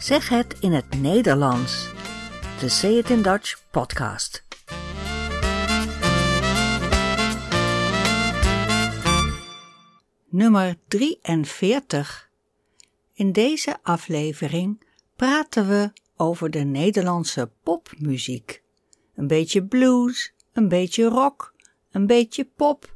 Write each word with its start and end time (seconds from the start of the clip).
Zeg 0.00 0.28
het 0.28 0.56
in 0.60 0.72
het 0.72 1.00
Nederlands. 1.00 1.88
De 2.60 2.68
Say 2.68 2.90
It 2.90 3.10
in 3.10 3.22
Dutch 3.22 3.62
podcast. 3.70 4.44
Nummer 10.28 10.76
43. 10.88 12.30
In 13.14 13.32
deze 13.32 13.76
aflevering 13.82 14.82
praten 15.16 15.68
we 15.68 15.92
over 16.16 16.50
de 16.50 16.64
Nederlandse 16.64 17.50
popmuziek. 17.62 18.62
Een 19.14 19.26
beetje 19.26 19.64
blues, 19.64 20.32
een 20.52 20.68
beetje 20.68 21.04
rock, 21.04 21.54
een 21.90 22.06
beetje 22.06 22.44
pop, 22.56 22.94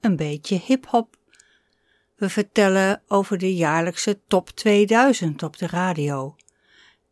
een 0.00 0.16
beetje 0.16 0.60
hip-hop. 0.64 1.16
We 2.16 2.28
vertellen 2.28 3.02
over 3.08 3.38
de 3.38 3.54
jaarlijkse 3.54 4.20
top 4.26 4.50
2000 4.50 5.42
op 5.42 5.58
de 5.58 5.66
radio 5.66 6.36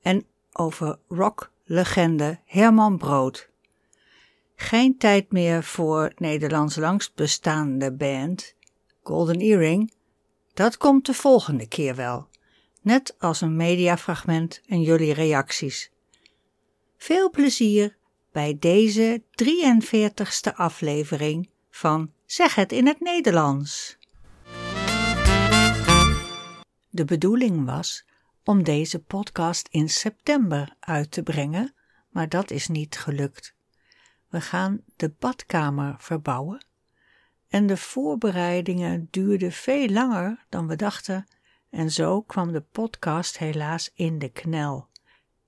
en 0.04 0.26
over 0.52 0.98
rocklegende 1.08 2.38
Herman 2.44 2.98
Brood. 2.98 3.48
Geen 4.56 4.98
tijd 4.98 5.32
meer 5.32 5.62
voor 5.62 6.12
Nederlands 6.16 6.76
langst 6.76 7.14
bestaande 7.14 7.92
band 7.92 8.54
Golden 9.02 9.40
Earring. 9.40 9.92
Dat 10.54 10.76
komt 10.76 11.06
de 11.06 11.14
volgende 11.14 11.68
keer 11.68 11.94
wel, 11.94 12.28
net 12.80 13.14
als 13.18 13.40
een 13.40 13.56
mediafragment 13.56 14.60
en 14.66 14.82
jullie 14.82 15.12
reacties. 15.14 15.90
Veel 16.96 17.30
plezier 17.30 17.96
bij 18.32 18.56
deze 18.58 19.22
43ste 19.42 20.54
aflevering 20.54 21.48
van 21.70 22.12
Zeg 22.26 22.54
het 22.54 22.72
in 22.72 22.86
het 22.86 23.00
Nederlands. 23.00 23.98
De 26.90 27.04
bedoeling 27.04 27.64
was 27.64 28.04
om 28.44 28.62
deze 28.62 29.02
podcast 29.02 29.68
in 29.68 29.88
september 29.88 30.76
uit 30.80 31.10
te 31.10 31.22
brengen, 31.22 31.74
maar 32.08 32.28
dat 32.28 32.50
is 32.50 32.68
niet 32.68 32.96
gelukt. 32.96 33.54
We 34.28 34.40
gaan 34.40 34.80
de 34.96 35.14
badkamer 35.18 35.94
verbouwen 35.98 36.66
en 37.48 37.66
de 37.66 37.76
voorbereidingen 37.76 39.08
duurden 39.10 39.52
veel 39.52 39.88
langer 39.88 40.44
dan 40.48 40.66
we 40.66 40.76
dachten 40.76 41.26
en 41.70 41.90
zo 41.90 42.22
kwam 42.22 42.52
de 42.52 42.60
podcast 42.60 43.38
helaas 43.38 43.90
in 43.94 44.18
de 44.18 44.28
knel. 44.28 44.88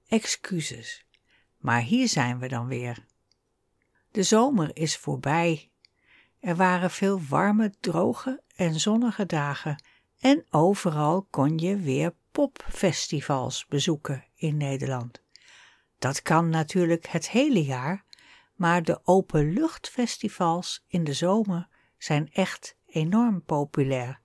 Excuses. 0.08 1.06
Maar 1.56 1.80
hier 1.80 2.08
zijn 2.08 2.38
we 2.38 2.48
dan 2.48 2.66
weer. 2.66 3.06
De 4.10 4.22
zomer 4.22 4.76
is 4.76 4.96
voorbij. 4.96 5.70
Er 6.40 6.56
waren 6.56 6.90
veel 6.90 7.20
warme, 7.28 7.74
droge 7.80 8.42
en 8.54 8.80
zonnige 8.80 9.26
dagen 9.26 9.84
en 10.20 10.46
overal 10.50 11.26
kon 11.30 11.58
je 11.58 11.76
weer 11.76 12.14
popfestivals 12.36 13.66
bezoeken 13.66 14.24
in 14.34 14.56
Nederland. 14.56 15.22
Dat 15.98 16.22
kan 16.22 16.48
natuurlijk 16.48 17.06
het 17.06 17.30
hele 17.30 17.64
jaar, 17.64 18.04
maar 18.54 18.82
de 18.82 19.00
openluchtfestivals 19.04 20.84
in 20.88 21.04
de 21.04 21.12
zomer 21.12 21.68
zijn 21.98 22.32
echt 22.32 22.76
enorm 22.86 23.42
populair. 23.42 24.20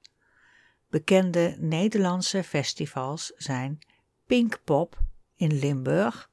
Bekende 0.90 1.56
Nederlandse 1.60 2.44
festivals 2.44 3.32
zijn 3.36 3.80
Pinkpop 4.26 5.00
in 5.36 5.60
Limburg, 5.60 6.30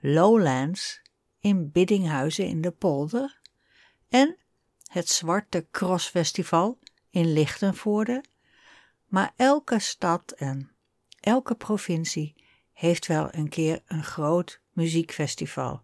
Lowlands 0.00 1.02
in 1.40 1.70
Biddinghuizen 1.70 2.46
in 2.46 2.60
de 2.60 2.70
Polder 2.70 3.40
en 4.08 4.36
het 4.86 5.08
Zwarte 5.08 5.66
Cross 5.70 6.08
Festival 6.08 6.78
in 7.10 7.32
Lichtenvoorde. 7.32 8.24
Maar 9.06 9.32
elke 9.36 9.78
stad 9.78 10.32
en 10.32 10.72
elke 11.20 11.54
provincie 11.54 12.34
heeft 12.72 13.06
wel 13.06 13.28
een 13.30 13.48
keer 13.48 13.82
een 13.86 14.04
groot 14.04 14.60
muziekfestival. 14.72 15.82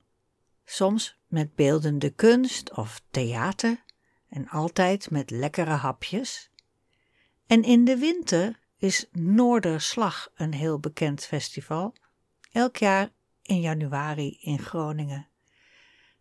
Soms 0.64 1.18
met 1.26 1.54
beeldende 1.54 2.10
kunst 2.10 2.76
of 2.76 3.02
theater 3.10 3.84
en 4.28 4.48
altijd 4.48 5.10
met 5.10 5.30
lekkere 5.30 5.70
hapjes. 5.70 6.50
En 7.46 7.62
in 7.62 7.84
de 7.84 7.96
winter 7.96 8.60
is 8.76 9.06
Noorderslag 9.12 10.30
een 10.34 10.54
heel 10.54 10.78
bekend 10.78 11.24
festival, 11.24 11.94
elk 12.52 12.76
jaar 12.76 13.10
in 13.42 13.60
januari 13.60 14.38
in 14.40 14.58
Groningen. 14.58 15.28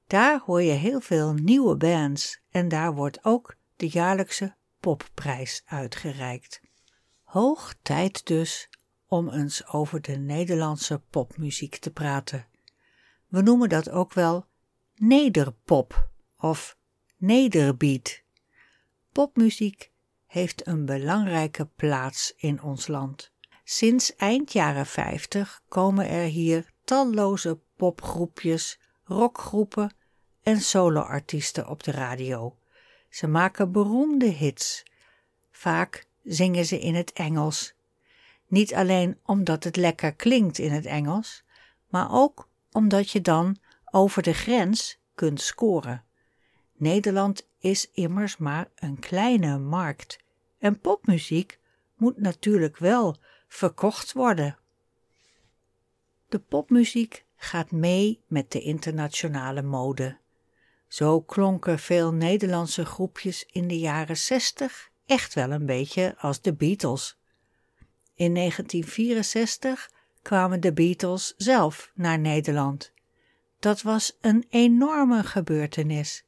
Daar 0.07 0.41
hoor 0.45 0.61
je 0.61 0.71
heel 0.71 0.99
veel 0.99 1.33
nieuwe 1.33 1.75
bands 1.75 2.41
en 2.49 2.67
daar 2.67 2.93
wordt 2.93 3.25
ook 3.25 3.55
de 3.75 3.87
jaarlijkse 3.89 4.55
popprijs 4.79 5.61
uitgereikt. 5.65 6.61
Hoog 7.23 7.75
tijd 7.81 8.25
dus 8.25 8.69
om 9.13 9.29
eens 9.29 9.67
over 9.67 10.01
de 10.01 10.17
Nederlandse 10.17 11.01
popmuziek 11.09 11.75
te 11.75 11.91
praten. 11.91 12.47
We 13.27 13.41
noemen 13.41 13.69
dat 13.69 13.89
ook 13.89 14.13
wel 14.13 14.45
nederpop 14.95 16.09
of 16.37 16.77
nederbeat. 17.17 18.21
Popmuziek 19.11 19.91
heeft 20.25 20.67
een 20.67 20.85
belangrijke 20.85 21.65
plaats 21.65 22.33
in 22.37 22.61
ons 22.61 22.87
land. 22.87 23.31
Sinds 23.63 24.15
eind 24.15 24.53
jaren 24.53 24.85
50 24.85 25.61
komen 25.67 26.07
er 26.07 26.25
hier 26.25 26.71
talloze 26.83 27.59
popgroepjes, 27.75 28.79
rockgroepen 29.03 29.95
en 30.43 30.61
soloartiesten 30.61 31.67
op 31.67 31.83
de 31.83 31.91
radio. 31.91 32.57
Ze 33.09 33.27
maken 33.27 33.71
beroemde 33.71 34.25
hits. 34.25 34.83
Vaak 35.51 36.07
zingen 36.23 36.65
ze 36.65 36.79
in 36.79 36.95
het 36.95 37.13
Engels. 37.13 37.75
Niet 38.53 38.73
alleen 38.73 39.19
omdat 39.23 39.63
het 39.63 39.75
lekker 39.75 40.13
klinkt 40.15 40.57
in 40.57 40.71
het 40.71 40.85
Engels, 40.85 41.43
maar 41.89 42.11
ook 42.11 42.49
omdat 42.71 43.09
je 43.09 43.21
dan 43.21 43.57
over 43.91 44.23
de 44.23 44.33
grens 44.33 44.99
kunt 45.15 45.41
scoren. 45.41 46.03
Nederland 46.73 47.47
is 47.59 47.91
immers 47.91 48.37
maar 48.37 48.69
een 48.75 48.99
kleine 48.99 49.57
markt 49.57 50.19
en 50.59 50.79
popmuziek 50.79 51.59
moet 51.95 52.17
natuurlijk 52.17 52.77
wel 52.77 53.17
verkocht 53.47 54.13
worden. 54.13 54.57
De 56.29 56.39
popmuziek 56.39 57.25
gaat 57.35 57.71
mee 57.71 58.23
met 58.27 58.51
de 58.51 58.61
internationale 58.61 59.61
mode. 59.61 60.17
Zo 60.87 61.21
klonken 61.21 61.79
veel 61.79 62.13
Nederlandse 62.13 62.85
groepjes 62.85 63.45
in 63.45 63.67
de 63.67 63.79
jaren 63.79 64.17
zestig 64.17 64.89
echt 65.05 65.33
wel 65.33 65.51
een 65.51 65.65
beetje 65.65 66.15
als 66.17 66.41
de 66.41 66.53
Beatles. 66.53 67.17
In 68.15 68.33
1964 68.33 69.91
kwamen 70.21 70.59
de 70.59 70.73
Beatles 70.73 71.33
zelf 71.37 71.91
naar 71.95 72.19
Nederland. 72.19 72.91
Dat 73.59 73.81
was 73.81 74.17
een 74.21 74.45
enorme 74.49 75.23
gebeurtenis. 75.23 76.23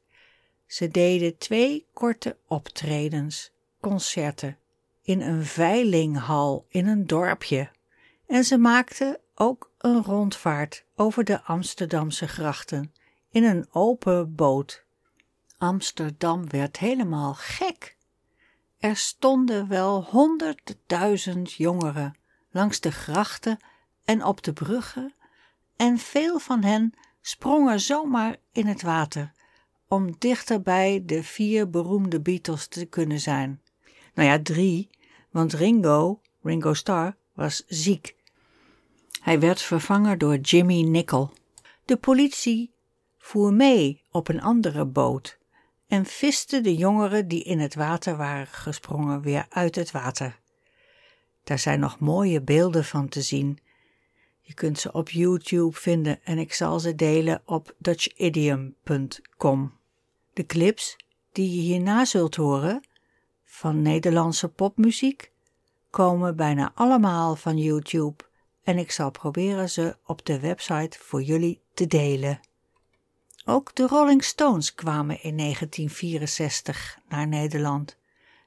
Ze 0.66 0.88
deden 0.88 1.38
twee 1.38 1.86
korte 1.92 2.36
optredens, 2.46 3.52
concerten, 3.80 4.58
in 5.02 5.20
een 5.20 5.44
veilinghal 5.44 6.66
in 6.68 6.86
een 6.86 7.06
dorpje. 7.06 7.70
En 8.26 8.44
ze 8.44 8.58
maakten 8.58 9.20
ook 9.34 9.70
een 9.78 10.02
rondvaart 10.02 10.84
over 10.94 11.24
de 11.24 11.42
Amsterdamse 11.42 12.28
grachten 12.28 12.92
in 13.30 13.44
een 13.44 13.66
open 13.72 14.34
boot. 14.34 14.84
Amsterdam 15.58 16.48
werd 16.50 16.78
helemaal 16.78 17.34
gek. 17.34 17.95
Er 18.78 18.96
stonden 18.96 19.68
wel 19.68 20.04
honderdduizend 20.04 21.52
jongeren 21.52 22.16
langs 22.50 22.80
de 22.80 22.92
grachten 22.92 23.58
en 24.04 24.24
op 24.24 24.42
de 24.42 24.52
bruggen, 24.52 25.14
en 25.76 25.98
veel 25.98 26.38
van 26.38 26.62
hen 26.62 26.92
sprongen 27.20 27.80
zomaar 27.80 28.36
in 28.52 28.66
het 28.66 28.82
water 28.82 29.32
om 29.88 30.14
dichter 30.18 30.62
bij 30.62 31.02
de 31.06 31.22
vier 31.22 31.70
beroemde 31.70 32.20
Beatles 32.20 32.66
te 32.66 32.84
kunnen 32.84 33.20
zijn. 33.20 33.62
Nou 34.14 34.28
ja, 34.28 34.42
drie, 34.42 34.90
want 35.30 35.52
Ringo, 35.52 36.20
Ringo 36.42 36.74
Starr, 36.74 37.16
was 37.34 37.64
ziek. 37.66 38.14
Hij 39.20 39.40
werd 39.40 39.62
vervangen 39.62 40.18
door 40.18 40.36
Jimmy 40.36 40.82
Nickel. 40.82 41.32
De 41.84 41.96
politie 41.96 42.74
voer 43.18 43.52
mee 43.52 44.02
op 44.10 44.28
een 44.28 44.42
andere 44.42 44.84
boot 44.84 45.38
en 45.86 46.04
viste 46.04 46.60
de 46.60 46.74
jongeren 46.74 47.28
die 47.28 47.42
in 47.42 47.58
het 47.58 47.74
water 47.74 48.16
waren 48.16 48.46
gesprongen 48.46 49.20
weer 49.20 49.46
uit 49.48 49.74
het 49.74 49.90
water. 49.90 50.40
Daar 51.44 51.58
zijn 51.58 51.80
nog 51.80 51.98
mooie 51.98 52.42
beelden 52.42 52.84
van 52.84 53.08
te 53.08 53.22
zien. 53.22 53.58
Je 54.40 54.54
kunt 54.54 54.78
ze 54.78 54.92
op 54.92 55.10
YouTube 55.10 55.76
vinden 55.76 56.24
en 56.24 56.38
ik 56.38 56.54
zal 56.54 56.80
ze 56.80 56.94
delen 56.94 57.42
op 57.44 57.74
dutchidiom.com. 57.78 59.72
De 60.32 60.46
clips 60.46 60.96
die 61.32 61.50
je 61.50 61.60
hierna 61.60 62.04
zult 62.04 62.36
horen 62.36 62.86
van 63.44 63.82
Nederlandse 63.82 64.48
popmuziek 64.48 65.32
komen 65.90 66.36
bijna 66.36 66.72
allemaal 66.74 67.36
van 67.36 67.58
YouTube 67.58 68.24
en 68.62 68.78
ik 68.78 68.90
zal 68.90 69.10
proberen 69.10 69.70
ze 69.70 69.96
op 70.04 70.24
de 70.24 70.40
website 70.40 70.98
voor 70.98 71.22
jullie 71.22 71.60
te 71.74 71.86
delen. 71.86 72.40
Ook 73.48 73.74
de 73.74 73.86
Rolling 73.86 74.24
Stones 74.24 74.74
kwamen 74.74 75.22
in 75.22 75.36
1964 75.36 76.98
naar 77.08 77.28
Nederland. 77.28 77.96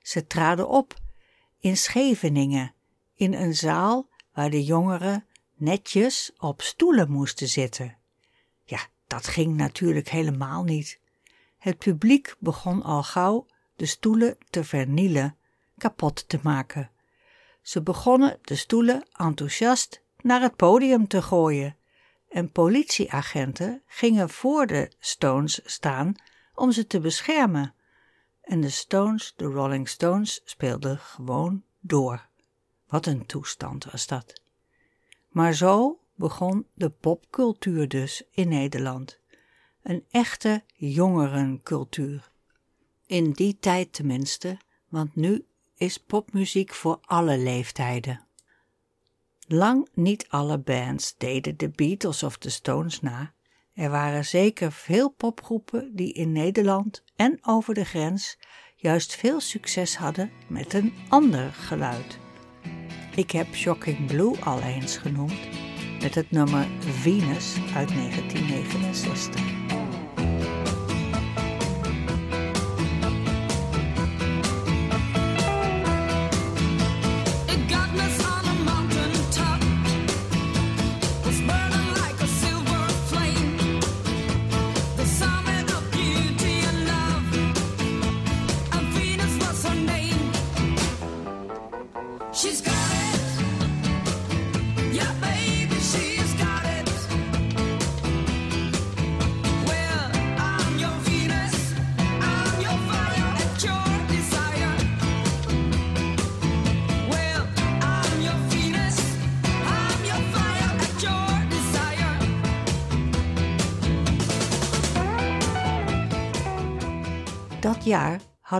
Ze 0.01 0.27
traden 0.27 0.69
op 0.69 0.93
in 1.59 1.77
Scheveningen, 1.77 2.73
in 3.15 3.33
een 3.33 3.55
zaal 3.55 4.09
waar 4.33 4.49
de 4.49 4.63
jongeren 4.63 5.25
netjes 5.55 6.31
op 6.37 6.61
stoelen 6.61 7.11
moesten 7.11 7.47
zitten. 7.47 7.97
Ja, 8.63 8.79
dat 9.07 9.27
ging 9.27 9.55
natuurlijk 9.55 10.09
helemaal 10.09 10.63
niet. 10.63 10.99
Het 11.57 11.77
publiek 11.77 12.35
begon 12.39 12.83
al 12.83 13.03
gauw 13.03 13.45
de 13.75 13.85
stoelen 13.85 14.37
te 14.49 14.63
vernielen, 14.63 15.37
kapot 15.77 16.29
te 16.29 16.39
maken. 16.43 16.91
Ze 17.61 17.81
begonnen 17.81 18.39
de 18.41 18.55
stoelen 18.55 19.03
enthousiast 19.11 20.03
naar 20.21 20.41
het 20.41 20.55
podium 20.55 21.07
te 21.07 21.21
gooien 21.21 21.77
en 22.29 22.51
politieagenten 22.51 23.81
gingen 23.85 24.29
voor 24.29 24.67
de 24.67 24.91
Stones 24.99 25.59
staan 25.63 26.15
om 26.55 26.71
ze 26.71 26.87
te 26.87 26.99
beschermen. 26.99 27.73
En 28.41 28.61
de 28.61 28.69
Stones, 28.69 29.33
de 29.35 29.45
Rolling 29.45 29.89
Stones, 29.89 30.41
speelden 30.45 30.99
gewoon 30.99 31.63
door. 31.79 32.27
Wat 32.87 33.05
een 33.05 33.25
toestand 33.25 33.85
was 33.85 34.07
dat. 34.07 34.41
Maar 35.29 35.53
zo 35.53 35.99
begon 36.15 36.67
de 36.73 36.89
popcultuur 36.89 37.87
dus 37.87 38.23
in 38.31 38.47
Nederland. 38.47 39.19
Een 39.83 40.05
echte 40.11 40.63
jongerencultuur. 40.73 42.31
In 43.05 43.31
die 43.31 43.57
tijd 43.59 43.93
tenminste, 43.93 44.57
want 44.87 45.15
nu 45.15 45.45
is 45.75 45.97
popmuziek 45.97 46.73
voor 46.73 46.99
alle 47.01 47.37
leeftijden. 47.37 48.27
Lang 49.51 49.87
niet 49.93 50.25
alle 50.29 50.57
bands 50.57 51.15
deden 51.17 51.57
de 51.57 51.69
Beatles 51.69 52.23
of 52.23 52.37
de 52.37 52.49
Stones 52.49 53.01
na. 53.01 53.33
Er 53.73 53.89
waren 53.89 54.25
zeker 54.25 54.71
veel 54.71 55.09
popgroepen 55.09 55.95
die 55.95 56.13
in 56.13 56.31
Nederland 56.31 57.03
en 57.15 57.39
over 57.41 57.73
de 57.73 57.85
grens 57.85 58.37
juist 58.75 59.15
veel 59.15 59.39
succes 59.39 59.95
hadden 59.95 60.31
met 60.47 60.73
een 60.73 60.93
ander 61.07 61.51
geluid. 61.51 62.19
Ik 63.15 63.31
heb 63.31 63.55
Shocking 63.55 64.07
Blue 64.07 64.43
al 64.43 64.61
eens 64.61 64.97
genoemd 64.97 65.47
met 66.01 66.15
het 66.15 66.31
nummer 66.31 66.67
Venus 66.79 67.55
uit 67.75 67.89
1969. 67.89 69.69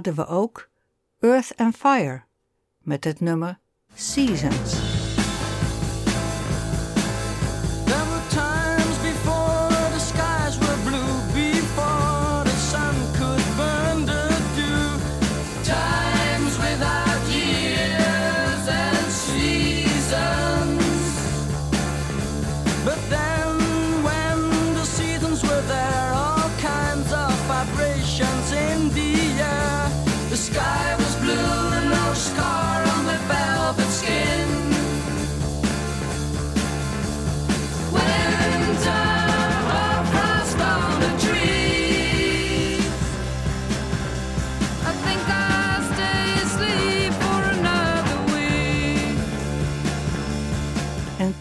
Hadden 0.06 0.25
we 0.25 0.31
ook 0.31 0.69
Earth 1.19 1.54
and 1.57 1.75
Fire 1.75 2.24
met 2.78 3.04
het 3.04 3.19
nummer 3.19 3.60
Seasons. 3.94 4.79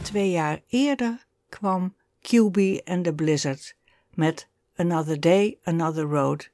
Twee 0.08 0.30
jaar 0.30 0.60
eerder 0.68 1.26
kwam 1.48 1.94
QB 2.20 2.80
and 2.84 3.04
the 3.04 3.14
Blizzard 3.14 3.74
met 4.14 4.48
Another 4.76 5.20
Day, 5.20 5.58
Another 5.64 6.04
Road. 6.04 6.50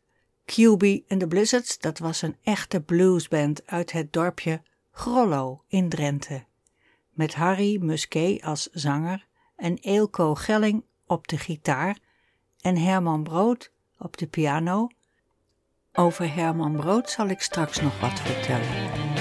QB 0.47 1.05
and 1.09 1.21
the 1.21 1.27
Blizzards, 1.27 1.79
dat 1.79 1.99
was 1.99 2.23
een 2.23 2.37
echte 2.43 2.81
bluesband 2.81 3.67
uit 3.67 3.93
het 3.93 4.13
dorpje 4.13 4.63
Grollo 4.91 5.65
in 5.69 5.89
Drenthe. 5.89 6.45
Met 7.11 7.35
Harry 7.35 7.79
Musquet 7.81 8.43
als 8.43 8.69
zanger 8.73 9.27
en 9.57 9.79
Eelco 9.79 10.35
Gelling 10.35 10.85
op 11.07 11.29
de 11.29 11.39
gitaar 11.39 11.99
en 12.61 12.77
Herman 12.77 13.23
Brood 13.23 13.73
op 13.99 14.17
de 14.17 14.27
piano. 14.27 14.89
Over 15.93 16.35
Herman 16.35 16.77
Brood 16.77 17.11
zal 17.11 17.29
ik 17.29 17.41
straks 17.41 17.81
nog 17.81 18.01
wat 18.01 18.21
vertellen. 18.21 19.14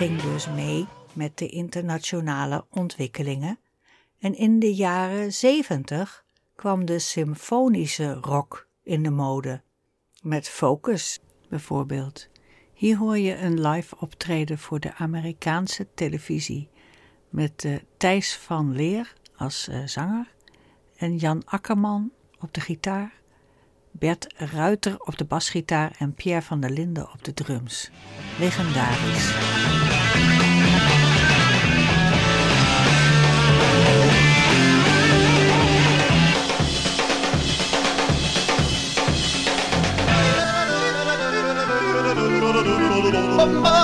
Ging 0.00 0.22
dus 0.22 0.48
mee 0.48 0.86
met 1.12 1.38
de 1.38 1.48
internationale 1.48 2.64
ontwikkelingen 2.70 3.58
en 4.18 4.34
in 4.34 4.58
de 4.58 4.74
jaren 4.74 5.32
zeventig 5.32 6.24
kwam 6.54 6.84
de 6.84 6.98
symfonische 6.98 8.14
rock 8.14 8.68
in 8.82 9.02
de 9.02 9.10
mode, 9.10 9.62
met 10.22 10.48
Focus 10.48 11.18
bijvoorbeeld. 11.48 12.28
Hier 12.74 12.96
hoor 12.96 13.18
je 13.18 13.36
een 13.36 13.60
live 13.68 13.96
optreden 13.98 14.58
voor 14.58 14.80
de 14.80 14.94
Amerikaanse 14.94 15.86
televisie 15.94 16.68
met 17.28 17.64
uh, 17.64 17.76
Thijs 17.96 18.36
van 18.36 18.72
Leer 18.72 19.14
als 19.36 19.68
uh, 19.68 19.86
zanger 19.86 20.34
en 20.96 21.16
Jan 21.16 21.42
Akkerman 21.44 22.12
op 22.38 22.54
de 22.54 22.60
gitaar 22.60 23.20
Bert 23.90 24.34
Ruiter 24.36 25.00
op 25.00 25.18
de 25.18 25.24
basgitaar 25.24 25.94
en 25.98 26.14
Pierre 26.14 26.42
van 26.42 26.60
der 26.60 26.70
Linden 26.70 27.12
op 27.12 27.24
de 27.24 27.34
drums. 27.34 27.90
Legendarisch. 28.38 29.89
Bumba, 42.60 43.74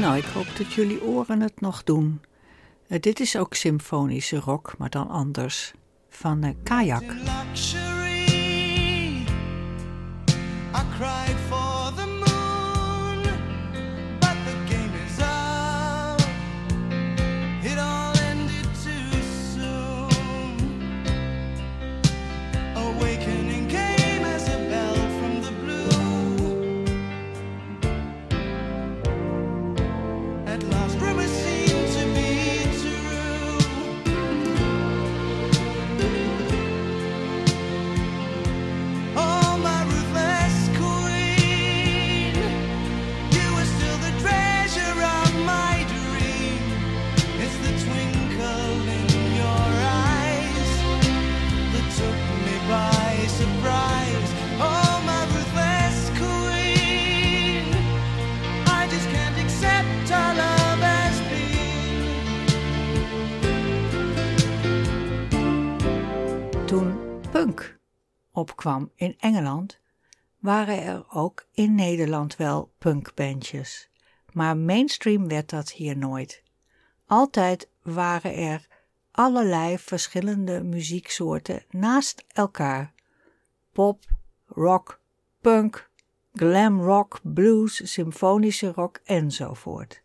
Nou, 0.00 0.16
ik 0.16 0.24
hoop 0.24 0.46
dat 0.56 0.72
jullie 0.72 1.02
oren 1.02 1.40
het 1.40 1.60
nog 1.60 1.84
doen. 1.84 2.20
Uh, 2.88 3.00
dit 3.00 3.20
is 3.20 3.36
ook 3.36 3.54
symfonische 3.54 4.36
rock, 4.36 4.72
maar 4.78 4.90
dan 4.90 5.08
anders. 5.08 5.72
Van 6.08 6.44
uh, 6.44 6.50
Kayak. 6.62 7.04
Opkwam 68.32 68.90
in 68.94 69.14
Engeland, 69.18 69.80
waren 70.38 70.82
er 70.82 71.04
ook 71.08 71.46
in 71.52 71.74
Nederland 71.74 72.36
wel 72.36 72.72
punkbandjes. 72.78 73.88
Maar 74.32 74.56
mainstream 74.56 75.28
werd 75.28 75.50
dat 75.50 75.70
hier 75.70 75.96
nooit. 75.96 76.42
Altijd 77.06 77.68
waren 77.82 78.34
er 78.34 78.66
allerlei 79.10 79.78
verschillende 79.78 80.62
muzieksoorten 80.62 81.64
naast 81.70 82.24
elkaar. 82.28 82.92
Pop, 83.72 84.04
rock, 84.46 85.00
punk, 85.40 85.90
glam 86.32 86.80
rock, 86.80 87.20
blues, 87.22 87.92
symfonische 87.92 88.72
rock 88.72 89.00
enzovoort. 89.04 90.02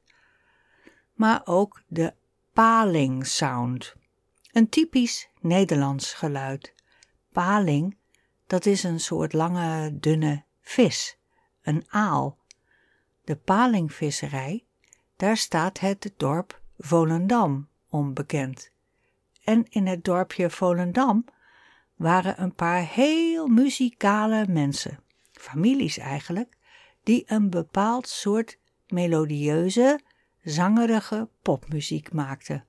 Maar 1.13 1.41
ook 1.45 1.81
de 1.87 2.13
paling 2.53 3.25
sound, 3.25 3.95
een 4.51 4.69
typisch 4.69 5.29
Nederlands 5.39 6.13
geluid. 6.13 6.73
Paling 7.31 7.97
dat 8.47 8.65
is 8.65 8.83
een 8.83 8.99
soort 8.99 9.33
lange, 9.33 9.99
dunne 9.99 10.43
vis, 10.61 11.17
een 11.61 11.83
aal. 11.87 12.37
De 13.23 13.35
palingvisserij, 13.35 14.65
daar 15.15 15.37
staat 15.37 15.79
het 15.79 16.13
dorp 16.17 16.61
Volendam 16.77 17.67
onbekend. 17.89 18.71
En 19.43 19.65
in 19.69 19.87
het 19.87 20.03
dorpje 20.03 20.49
Volendam 20.49 21.25
waren 21.95 22.41
een 22.41 22.53
paar 22.53 22.81
heel 22.81 23.47
muzikale 23.47 24.45
mensen, 24.47 24.99
families 25.31 25.97
eigenlijk, 25.97 26.57
die 27.03 27.23
een 27.25 27.49
bepaald 27.49 28.07
soort 28.07 28.59
melodieuze, 28.87 29.99
zangerige 30.41 31.29
popmuziek 31.41 32.13
maakten, 32.13 32.65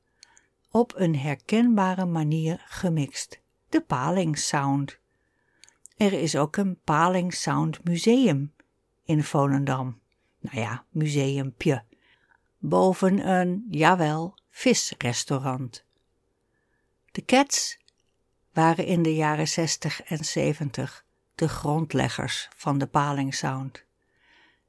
op 0.71 0.93
een 0.97 1.17
herkenbare 1.17 2.05
manier 2.05 2.65
gemixt, 2.67 3.41
de 3.69 3.81
palingsound. 3.81 4.99
Er 5.97 6.13
is 6.13 6.37
ook 6.37 6.57
een 6.57 6.81
Paling 6.85 7.35
Sound 7.35 7.85
Museum 7.85 8.53
in 9.05 9.23
Volendam. 9.23 10.01
Nou 10.41 10.59
ja, 10.59 10.85
museumpje. 10.91 11.85
Boven 12.59 13.29
een, 13.29 13.67
jawel, 13.71 14.35
visrestaurant. 14.51 15.85
De 17.13 17.25
Cats 17.25 17.79
waren 18.53 18.85
in 18.85 19.03
de 19.03 19.15
jaren 19.15 19.49
60 19.49 20.03
en 20.03 20.25
70 20.25 21.05
de 21.35 21.49
grondleggers 21.49 22.49
van 22.57 22.79
de 22.79 22.87
Paling 22.87 23.35
Sound. 23.35 23.85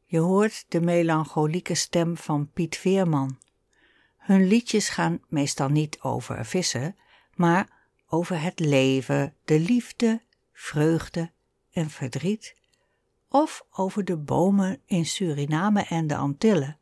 Je 0.05 0.19
hoort 0.19 0.65
de 0.67 0.81
melancholieke 0.81 1.75
stem 1.75 2.17
van 2.17 2.51
Piet 2.51 2.77
Veerman. 2.77 3.39
Hun 4.17 4.47
liedjes 4.47 4.89
gaan 4.89 5.21
meestal 5.27 5.69
niet 5.69 5.99
over 6.01 6.45
vissen, 6.45 6.95
maar 7.35 7.69
over 8.07 8.41
het 8.41 8.59
leven, 8.59 9.33
de 9.45 9.59
liefde 9.59 10.21
vreugde 10.57 11.31
en 11.71 11.89
verdriet, 11.89 12.55
of 13.29 13.65
over 13.71 14.05
de 14.05 14.17
bomen 14.17 14.81
in 14.85 15.05
Suriname 15.05 15.83
en 15.83 16.07
de 16.07 16.15
Antillen, 16.15 16.77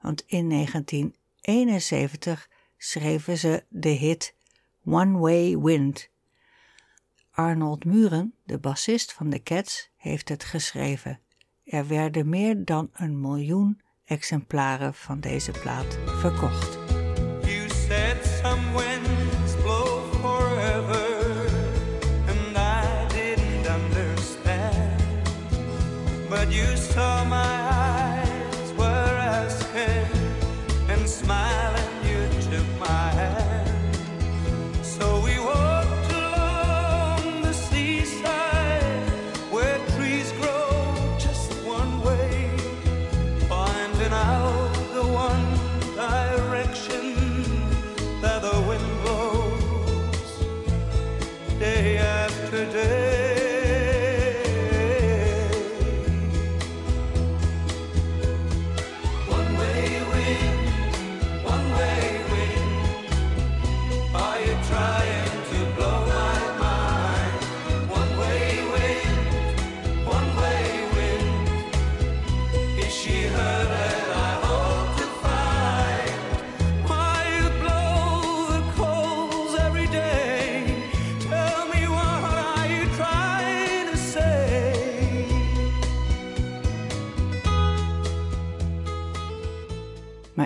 want 0.00 0.24
in 0.26 0.48
1971 0.48 2.48
schreven 2.76 3.38
ze 3.38 3.64
de 3.68 3.88
hit 3.88 4.34
One 4.84 5.18
Way 5.18 5.58
Wind. 5.58 6.10
Arnold 7.30 7.84
Muren, 7.84 8.34
de 8.44 8.58
bassist 8.58 9.12
van 9.12 9.30
de 9.30 9.42
Cats, 9.42 9.90
heeft 9.96 10.28
het 10.28 10.44
geschreven. 10.44 11.20
Er 11.64 11.88
werden 11.88 12.28
meer 12.28 12.64
dan 12.64 12.90
een 12.92 13.20
miljoen 13.20 13.80
exemplaren 14.04 14.94
van 14.94 15.20
deze 15.20 15.50
plaat 15.50 15.98
verkocht. 16.04 16.79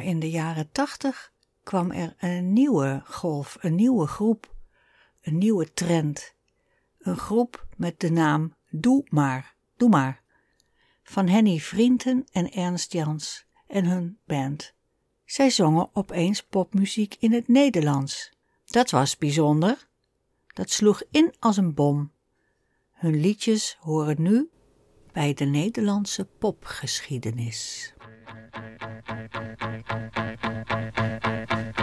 In 0.04 0.20
de 0.20 0.30
jaren 0.30 0.70
tachtig 0.72 1.32
kwam 1.62 1.90
er 1.90 2.14
een 2.18 2.52
nieuwe 2.52 3.02
golf, 3.04 3.56
een 3.60 3.74
nieuwe 3.74 4.06
groep, 4.06 4.54
een 5.20 5.38
nieuwe 5.38 5.72
trend. 5.72 6.34
Een 6.98 7.16
groep 7.16 7.66
met 7.76 8.00
de 8.00 8.10
naam 8.10 8.54
Doe 8.70 9.06
maar, 9.08 9.56
Doe 9.76 9.88
maar. 9.88 10.22
Van 11.02 11.28
Henny 11.28 11.58
Vrienden 11.58 12.24
en 12.32 12.52
Ernst 12.52 12.92
Jans 12.92 13.46
en 13.66 13.84
hun 13.84 14.18
band. 14.26 14.74
Zij 15.24 15.50
zongen 15.50 15.90
opeens 15.92 16.42
popmuziek 16.42 17.16
in 17.18 17.32
het 17.32 17.48
Nederlands. 17.48 18.32
Dat 18.64 18.90
was 18.90 19.18
bijzonder. 19.18 19.88
Dat 20.46 20.70
sloeg 20.70 21.02
in 21.10 21.34
als 21.38 21.56
een 21.56 21.74
bom. 21.74 22.12
Hun 22.90 23.20
liedjes 23.20 23.76
horen 23.80 24.22
nu 24.22 24.50
bij 25.12 25.34
de 25.34 25.44
Nederlandse 25.44 26.24
popgeschiedenis. 26.24 27.93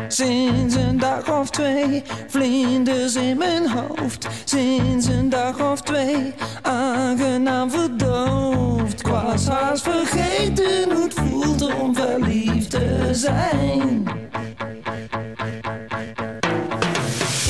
Sinds 0.08 0.75
een 0.75 1.00
dag 1.00 1.40
of 1.40 1.50
twee, 1.50 2.04
vlinders 2.28 3.16
in 3.16 3.38
mijn 3.38 3.70
hoofd. 3.70 4.28
Sinds 4.44 5.06
een 5.06 5.30
dag 5.30 5.72
of 5.72 5.82
twee, 5.82 6.34
aangenaam 6.62 7.72
verdoofd. 7.72 9.00
Ik 9.00 9.06
haast 9.08 9.84
vergeten 9.84 10.92
hoe 10.92 11.04
het 11.04 11.13
voelt 11.13 11.80
om 11.80 11.96
verliefd 11.96 12.70
te 12.70 13.10
zijn. 13.12 14.04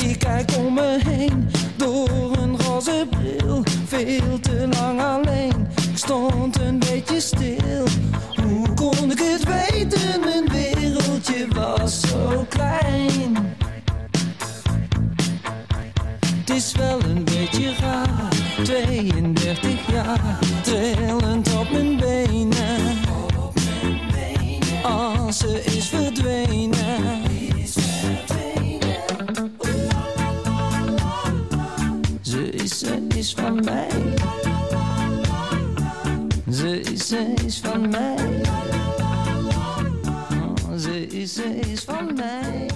Ik 0.02 0.20
kijk 0.20 0.52
om 0.58 0.74
me 0.74 0.98
heen, 1.04 1.50
door 1.78 2.38
een 2.38 2.62
roze 2.62 3.08
bril. 3.10 3.64
Veel 3.86 4.40
te 4.40 4.68
lang 4.70 5.02
alleen, 5.02 5.68
stond 5.94 6.60
een 6.60 6.80
beetje 6.80 7.20
stil. 7.20 7.91
Zo 11.92 12.46
klein. 12.50 13.56
Het 16.36 16.50
is 16.50 16.72
wel 16.72 17.04
een 17.04 17.24
beetje 17.24 17.76
raar, 17.76 18.30
32 18.64 19.92
jaar, 19.92 20.40
trillend 20.62 21.58
op 21.58 21.72
mijn 21.72 21.98
benen. 21.98 23.00
Als 24.84 25.38
ze 25.38 25.64
is 25.64 25.88
verdwenen. 25.88 27.22
Ze 32.22 32.50
is, 32.50 32.80
ze 32.80 33.08
is 33.16 33.34
van 33.34 33.64
mij. 33.64 33.88
Ze 36.52 36.82
is, 36.82 37.08
ze 37.08 37.34
is 37.46 37.60
van 37.60 37.90
mij. 37.90 38.71
Ze 41.28 41.60
is 41.72 41.84
van 41.84 42.14
mij. 42.14 42.70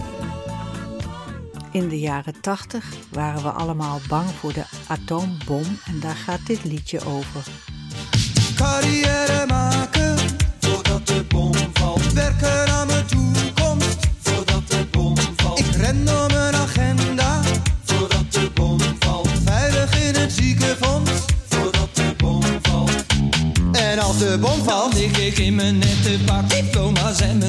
In 1.72 1.90
de 1.90 2.00
jaren 2.00 2.42
80 2.42 2.94
waren 3.12 3.44
we 3.44 3.50
allemaal 3.50 4.00
bang 4.08 4.30
voor 4.30 4.54
de 4.54 4.64
atoombom 4.88 5.80
en 5.86 6.00
daar 6.00 6.16
gaat 6.16 6.46
dit 6.46 6.64
liedje 6.64 7.06
over. 7.06 7.44
Carrière 8.56 9.46
maken 9.48 10.18
voordat 10.60 11.08
de 11.08 11.26
bom 11.28 11.54
valt. 11.74 12.14
Werken 12.14 12.65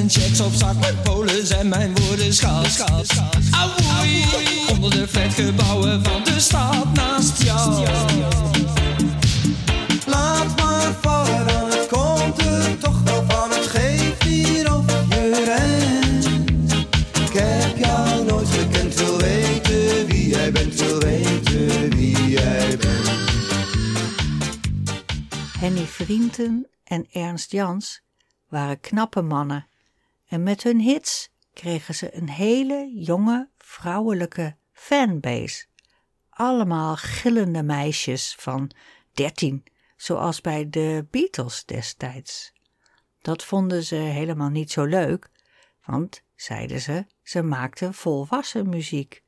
mijn 0.07 0.21
checks 0.21 0.41
op 0.41 0.53
zak. 0.53 0.79
Mijn 0.79 1.03
polen 1.03 1.47
zijn 1.47 1.69
mijn 1.69 1.95
woorden. 1.95 2.33
Auwoei, 3.51 4.25
onder 4.73 4.91
de 4.91 5.09
flatgebouwen 5.09 6.05
van 6.05 6.25
de 6.25 6.41
stad 6.41 6.93
naast 6.93 7.43
jou. 7.43 7.87
laat 10.07 10.57
maar 10.57 10.93
vallen 11.01 11.47
dan 11.47 11.71
het 11.71 11.87
komt 11.87 12.39
er 12.41 12.79
toch 12.79 13.03
wel 13.03 13.25
van. 13.29 13.51
Het 13.51 13.67
geeft 13.67 14.23
hier 14.23 14.75
of 14.75 14.85
je 15.09 15.45
rent. 15.45 16.27
Ik 17.21 17.33
heb 17.33 17.77
jou 17.77 18.25
nooit 18.25 18.49
gekend, 18.49 18.95
wil 18.95 19.19
weten 19.19 20.07
wie 20.07 20.29
jij 20.29 20.53
bent, 20.53 20.75
wil 20.75 20.99
weten 20.99 21.91
wie 21.97 22.29
jij 22.29 22.77
bent. 22.77 23.11
Henny 25.59 25.87
Vrienden 25.87 26.67
en 26.85 27.07
Ernst 27.13 27.51
Jans 27.53 28.03
waren 28.49 28.81
knappe 28.81 29.23
mannen 29.23 29.67
en 30.27 30.43
met 30.43 30.63
hun 30.63 30.81
hits 30.81 31.31
kregen 31.53 31.95
ze 31.95 32.17
een 32.17 32.29
hele 32.29 32.93
jonge 32.95 33.49
vrouwelijke 33.59 34.57
fanbase. 34.73 35.67
Allemaal 36.31 36.97
gillende 36.97 37.63
meisjes 37.63 38.35
van 38.39 38.71
dertien, 39.13 39.65
zoals 39.97 40.41
bij 40.41 40.71
de 40.71 41.07
Beatles 41.11 41.65
destijds. 41.65 42.53
Dat 43.21 43.45
vonden 43.45 43.85
ze 43.85 43.95
helemaal 43.95 44.49
niet 44.49 44.71
zo 44.71 44.85
leuk, 44.85 45.31
want, 45.85 46.23
zeiden 46.35 46.81
ze, 46.81 47.07
ze 47.23 47.43
maakten 47.43 47.95
volwassen 47.95 48.69
muziek. 48.69 49.23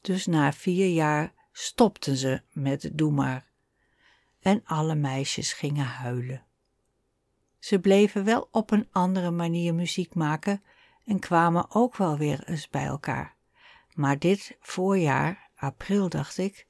Dus 0.00 0.26
na 0.26 0.52
vier 0.52 0.88
jaar 0.88 1.32
stopten 1.52 2.16
ze 2.16 2.42
met 2.50 2.90
Doe 2.92 3.12
maar 3.12 3.50
en 4.40 4.60
alle 4.64 4.94
meisjes 4.94 5.52
gingen 5.52 5.86
huilen. 5.86 6.46
Ze 7.62 7.78
bleven 7.78 8.24
wel 8.24 8.48
op 8.50 8.70
een 8.70 8.88
andere 8.92 9.30
manier 9.30 9.74
muziek 9.74 10.14
maken 10.14 10.62
en 11.04 11.18
kwamen 11.18 11.66
ook 11.68 11.96
wel 11.96 12.16
weer 12.18 12.48
eens 12.48 12.68
bij 12.68 12.84
elkaar. 12.84 13.36
Maar 13.94 14.18
dit 14.18 14.56
voorjaar, 14.60 15.50
april 15.56 16.08
dacht 16.08 16.38
ik, 16.38 16.66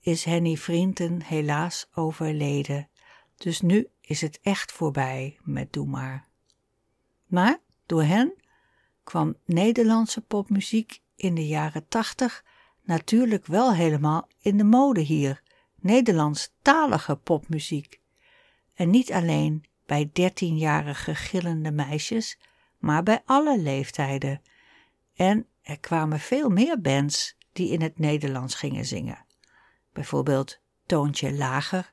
is 0.00 0.24
Henny 0.24 0.56
Vrienden 0.56 1.22
helaas 1.22 1.86
overleden. 1.94 2.88
Dus 3.36 3.60
nu 3.60 3.88
is 4.00 4.20
het 4.20 4.40
echt 4.42 4.72
voorbij 4.72 5.38
met 5.42 5.72
Doe 5.72 5.86
maar. 5.86 6.28
Maar 7.24 7.58
door 7.86 8.02
hen 8.02 8.34
kwam 9.02 9.36
Nederlandse 9.44 10.20
popmuziek 10.20 11.00
in 11.16 11.34
de 11.34 11.46
jaren 11.46 11.88
tachtig 11.88 12.44
natuurlijk 12.82 13.46
wel 13.46 13.74
helemaal 13.74 14.28
in 14.40 14.56
de 14.56 14.64
mode 14.64 15.00
hier. 15.00 15.42
Nederlandstalige 15.80 17.16
popmuziek. 17.16 18.00
En 18.74 18.90
niet 18.90 19.12
alleen 19.12 19.64
bij 19.86 20.10
dertienjarige 20.12 21.14
gillende 21.14 21.70
meisjes, 21.70 22.38
maar 22.78 23.02
bij 23.02 23.22
alle 23.24 23.58
leeftijden. 23.60 24.42
En 25.14 25.46
er 25.62 25.80
kwamen 25.80 26.20
veel 26.20 26.48
meer 26.48 26.80
bands 26.80 27.36
die 27.52 27.70
in 27.70 27.82
het 27.82 27.98
Nederlands 27.98 28.54
gingen 28.54 28.84
zingen. 28.84 29.24
Bijvoorbeeld 29.92 30.60
Toontje 30.86 31.32
Lager 31.32 31.92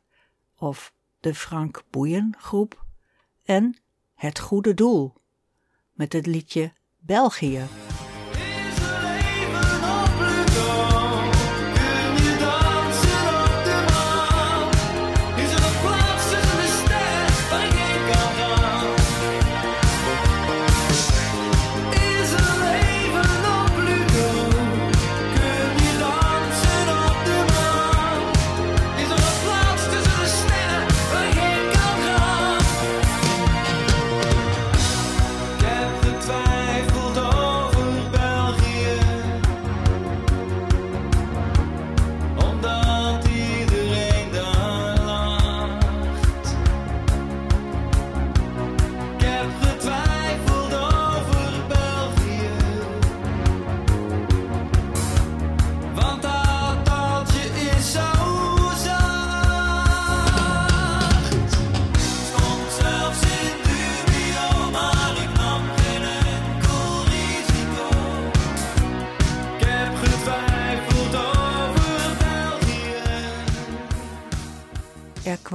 of 0.56 0.94
de 1.20 1.36
Frank 1.36 1.84
Boeien 1.90 2.36
groep 2.38 2.86
en 3.44 3.78
Het 4.16 4.40
Goede 4.40 4.74
Doel 4.74 5.14
met 5.94 6.14
het 6.14 6.26
liedje 6.26 6.74
België. 7.00 7.68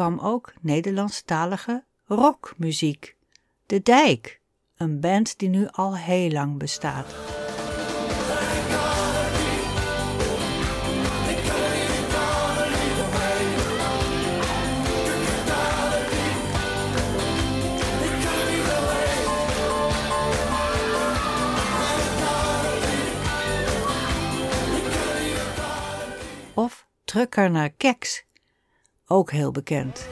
Kwam 0.07 0.27
ook 0.27 0.53
Nederlandstalige 0.61 1.85
rockmuziek. 2.05 3.17
De 3.67 3.83
Dijk, 3.83 4.41
een 4.77 5.01
band 5.01 5.39
die 5.39 5.49
nu 5.49 5.69
al 5.71 5.97
heel 5.97 6.31
lang 6.31 6.59
bestaat. 6.59 7.15
Of 26.55 26.87
Trucker 27.05 27.51
naar 27.51 27.71
Keks, 27.71 28.26
ook 29.07 29.31
heel 29.31 29.51
bekend. 29.51 30.09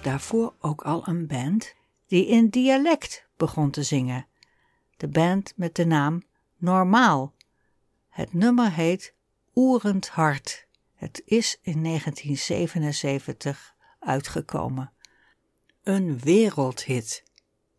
Daarvoor 0.00 0.54
ook 0.60 0.82
al 0.82 1.08
een 1.08 1.26
band 1.26 1.74
die 2.06 2.26
in 2.26 2.48
dialect 2.48 3.26
begon 3.36 3.70
te 3.70 3.82
zingen. 3.82 4.26
De 4.96 5.08
band 5.08 5.52
met 5.56 5.74
de 5.74 5.86
naam 5.86 6.22
Normaal. 6.56 7.34
Het 8.08 8.32
nummer 8.32 8.72
heet 8.72 9.14
Oerend 9.54 10.08
Hart. 10.08 10.66
Het 10.94 11.22
is 11.24 11.58
in 11.62 11.82
1977 11.82 13.74
uitgekomen. 13.98 14.92
Een 15.82 16.18
wereldhit. 16.18 17.22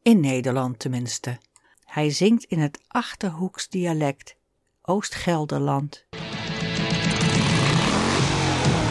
In 0.02 0.20
Nederland 0.20 0.80
tenminste. 0.80 1.38
Hij 1.86 2.10
zingt 2.10 2.44
in 2.44 2.60
het 2.60 2.84
Achterhoeks 2.88 3.70
dialect, 3.70 4.36
Oost-Gelderland. 4.82 6.06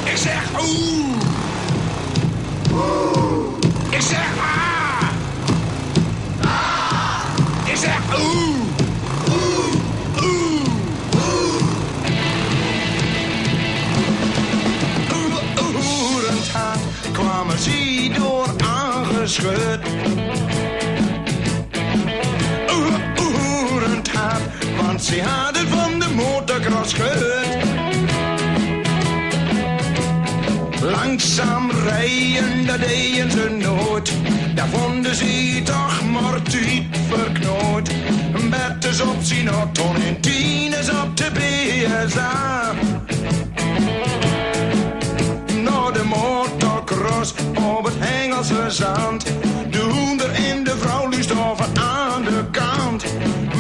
Ik 0.04 0.16
zeg 0.16 0.60
oeh. 0.60 1.04
Zeg 4.08 4.28
ah. 4.38 5.02
Ah. 6.42 7.70
Ik 7.70 7.76
zeg 7.76 8.00
oeh. 8.18 8.56
Oeh. 9.32 9.74
Oeh. 10.22 10.64
Haar 16.52 16.78
kwamen 17.12 17.58
ze 17.58 18.10
door 18.18 18.48
aangeschud. 18.64 19.80
Haar, 24.14 24.40
want 24.76 25.04
ze 25.04 25.22
hadden 25.22 25.68
van 25.68 25.98
de 25.98 26.08
motorcross 26.14 26.92
gehoord. 26.92 27.73
Langzaam 30.96 31.70
rijden, 31.70 32.66
dat 32.66 32.78
deden 32.78 33.30
ze 33.30 33.50
nooit. 33.50 34.12
Daar 34.54 34.68
vonden 34.68 35.14
ze 35.14 35.61
toch 35.64 36.02
maar 36.11 36.42
diep 36.42 36.96
verknoot. 37.09 37.90
Betters 38.50 39.00
op 39.00 39.16
auto 39.54 39.94
en 39.94 40.20
tieners 40.20 40.90
op 40.90 41.16
de 41.16 41.30
BSA. 41.33 42.72
Naar 45.62 45.92
de 45.92 46.04
motocross 46.04 47.35
op 47.76 47.85
het 47.85 47.94
Engelse 48.22 48.64
zand. 48.68 49.24
De 49.70 49.78
hoender 49.78 50.30
en 50.30 50.64
de 50.64 50.76
vrouw 50.78 51.09
over 51.50 51.66
aan 51.74 52.22
de 52.22 52.44
kant. 52.50 53.04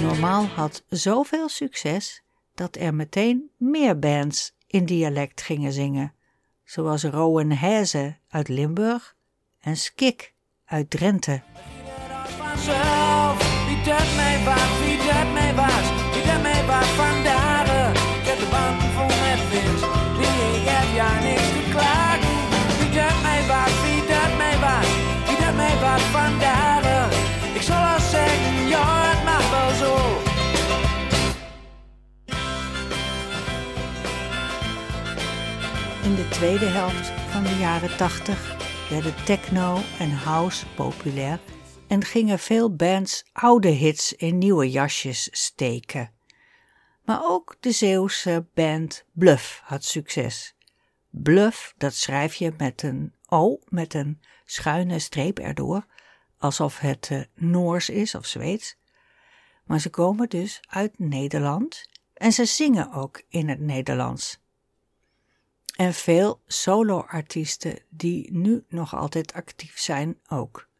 Normaal 0.00 0.46
had 0.46 0.82
zoveel 0.88 1.48
succes 1.48 2.22
dat 2.54 2.76
er 2.76 2.94
meteen 2.94 3.50
meer 3.56 3.98
bands 3.98 4.52
in 4.66 4.84
dialect 4.86 5.42
gingen 5.42 5.72
zingen, 5.72 6.14
zoals 6.64 7.02
Rowan 7.04 7.50
Heze 7.50 8.16
uit 8.28 8.48
Limburg 8.48 9.16
en 9.60 9.76
Skik 9.76 10.34
uit 10.64 10.90
Drenthe. 10.90 11.42
Dat 13.84 14.08
mij 14.16 14.38
was, 14.44 14.70
wie 14.80 14.96
dat 14.96 15.28
mij 15.32 15.54
was, 15.54 15.86
wie 16.12 16.24
dat 16.30 16.42
mij 16.42 16.62
was 16.66 16.88
vandaag. 17.02 17.66
Ik 18.20 18.26
heb 18.30 18.38
de 18.38 18.48
band 18.54 18.82
vol 18.94 19.12
met 19.24 19.40
vis, 19.50 19.82
die 20.18 20.36
ik 20.58 20.66
heb 20.74 20.88
ja 21.00 21.12
niks 21.26 21.48
te 21.56 21.62
klagen. 21.74 22.36
Wie 22.78 22.90
dat 23.00 23.16
mij 23.26 23.42
was, 23.52 23.72
wie 23.84 24.02
dat 24.12 24.32
mij 24.42 24.56
was, 24.66 24.88
wie 25.26 25.38
dat 25.44 25.54
mij 25.62 25.76
was 25.86 26.02
vandaag. 26.18 27.10
Ik 27.54 27.62
zal 27.62 27.82
al 27.92 28.00
zeggen, 28.00 28.68
ja 28.68 28.86
het 29.10 29.24
mag 29.24 29.44
wel 29.56 29.72
zo. 29.82 29.92
In 36.02 36.14
de 36.14 36.28
tweede 36.28 36.66
helft 36.66 37.12
van 37.30 37.42
de 37.42 37.56
jaren 37.58 37.96
80 37.96 38.54
werden 38.90 39.14
techno 39.24 39.78
en 39.98 40.10
house 40.10 40.66
populair 40.74 41.38
en 41.94 42.04
gingen 42.04 42.38
veel 42.38 42.74
bands 42.74 43.24
oude 43.32 43.68
hits 43.68 44.12
in 44.12 44.38
nieuwe 44.38 44.70
jasjes 44.70 45.28
steken. 45.30 46.12
Maar 47.04 47.20
ook 47.22 47.56
de 47.60 47.72
Zeeuwse 47.72 48.46
band 48.54 49.04
Bluff 49.12 49.60
had 49.64 49.84
succes. 49.84 50.54
Bluff, 51.10 51.74
dat 51.76 51.94
schrijf 51.94 52.34
je 52.34 52.52
met 52.56 52.82
een 52.82 53.14
O, 53.28 53.58
met 53.68 53.94
een 53.94 54.20
schuine 54.44 54.98
streep 54.98 55.38
erdoor, 55.38 55.86
alsof 56.38 56.78
het 56.78 57.08
eh, 57.10 57.20
Noors 57.34 57.88
is 57.88 58.14
of 58.14 58.26
Zweeds. 58.26 58.76
Maar 59.64 59.80
ze 59.80 59.90
komen 59.90 60.28
dus 60.28 60.60
uit 60.66 60.98
Nederland 60.98 61.88
en 62.14 62.32
ze 62.32 62.44
zingen 62.44 62.92
ook 62.92 63.22
in 63.28 63.48
het 63.48 63.60
Nederlands. 63.60 64.38
En 65.76 65.94
veel 65.94 66.42
solo-artiesten 66.46 67.78
die 67.88 68.32
nu 68.32 68.64
nog 68.68 68.94
altijd 68.94 69.32
actief 69.32 69.78
zijn 69.78 70.18
ook. 70.28 70.72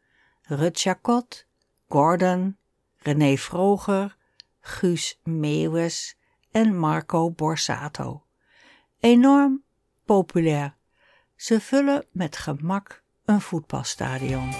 Rut 0.47 0.79
Jacot, 0.79 1.45
Gordon, 1.89 2.57
René 3.03 3.35
Vroger, 3.37 4.15
Guus 4.61 5.19
Meeuwis 5.23 6.15
en 6.51 6.77
Marco 6.77 7.31
Borsato. 7.31 8.23
Enorm 8.99 9.63
populair. 10.05 10.75
Ze 11.35 11.59
vullen 11.59 12.05
met 12.11 12.37
gemak 12.37 13.03
een 13.25 13.41
voetbalstadion. 13.41 14.51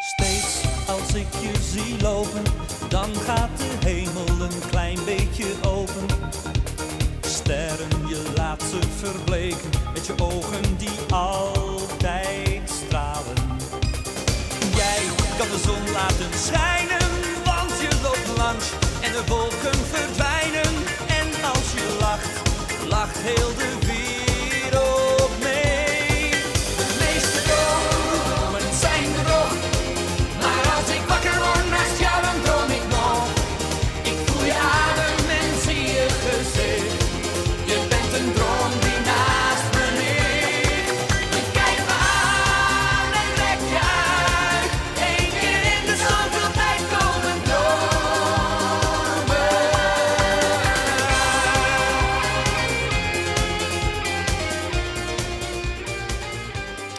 Steeds 0.00 0.62
als 0.88 1.14
ik 1.14 1.32
je 1.32 1.54
zie 1.60 2.00
lopen, 2.00 2.42
dan 2.88 3.14
gaat 3.14 3.58
de 3.58 3.78
hemel 3.84 4.40
een 4.40 4.68
klein 4.70 5.04
beetje 5.04 5.54
open. 5.66 6.06
Sterren, 7.20 8.08
je 8.08 8.32
laat 8.36 8.62
ze 8.62 8.82
verbleken 8.82 9.70
met 9.92 10.06
je 10.06 10.14
ogen 10.18 10.78
die 10.78 11.12
altijd 11.12 12.51
laten 15.92 16.38
schijnen, 16.38 17.08
want 17.44 17.70
je 17.80 17.88
loopt 18.02 18.36
langs 18.36 18.66
en 19.00 19.12
de 19.12 19.22
wolken 19.26 19.78
verdwijnen. 19.90 20.72
En 21.06 21.28
als 21.54 21.72
je 21.72 21.96
lacht, 22.00 22.32
lacht 22.88 23.16
heel 23.18 23.54
de 23.56 23.81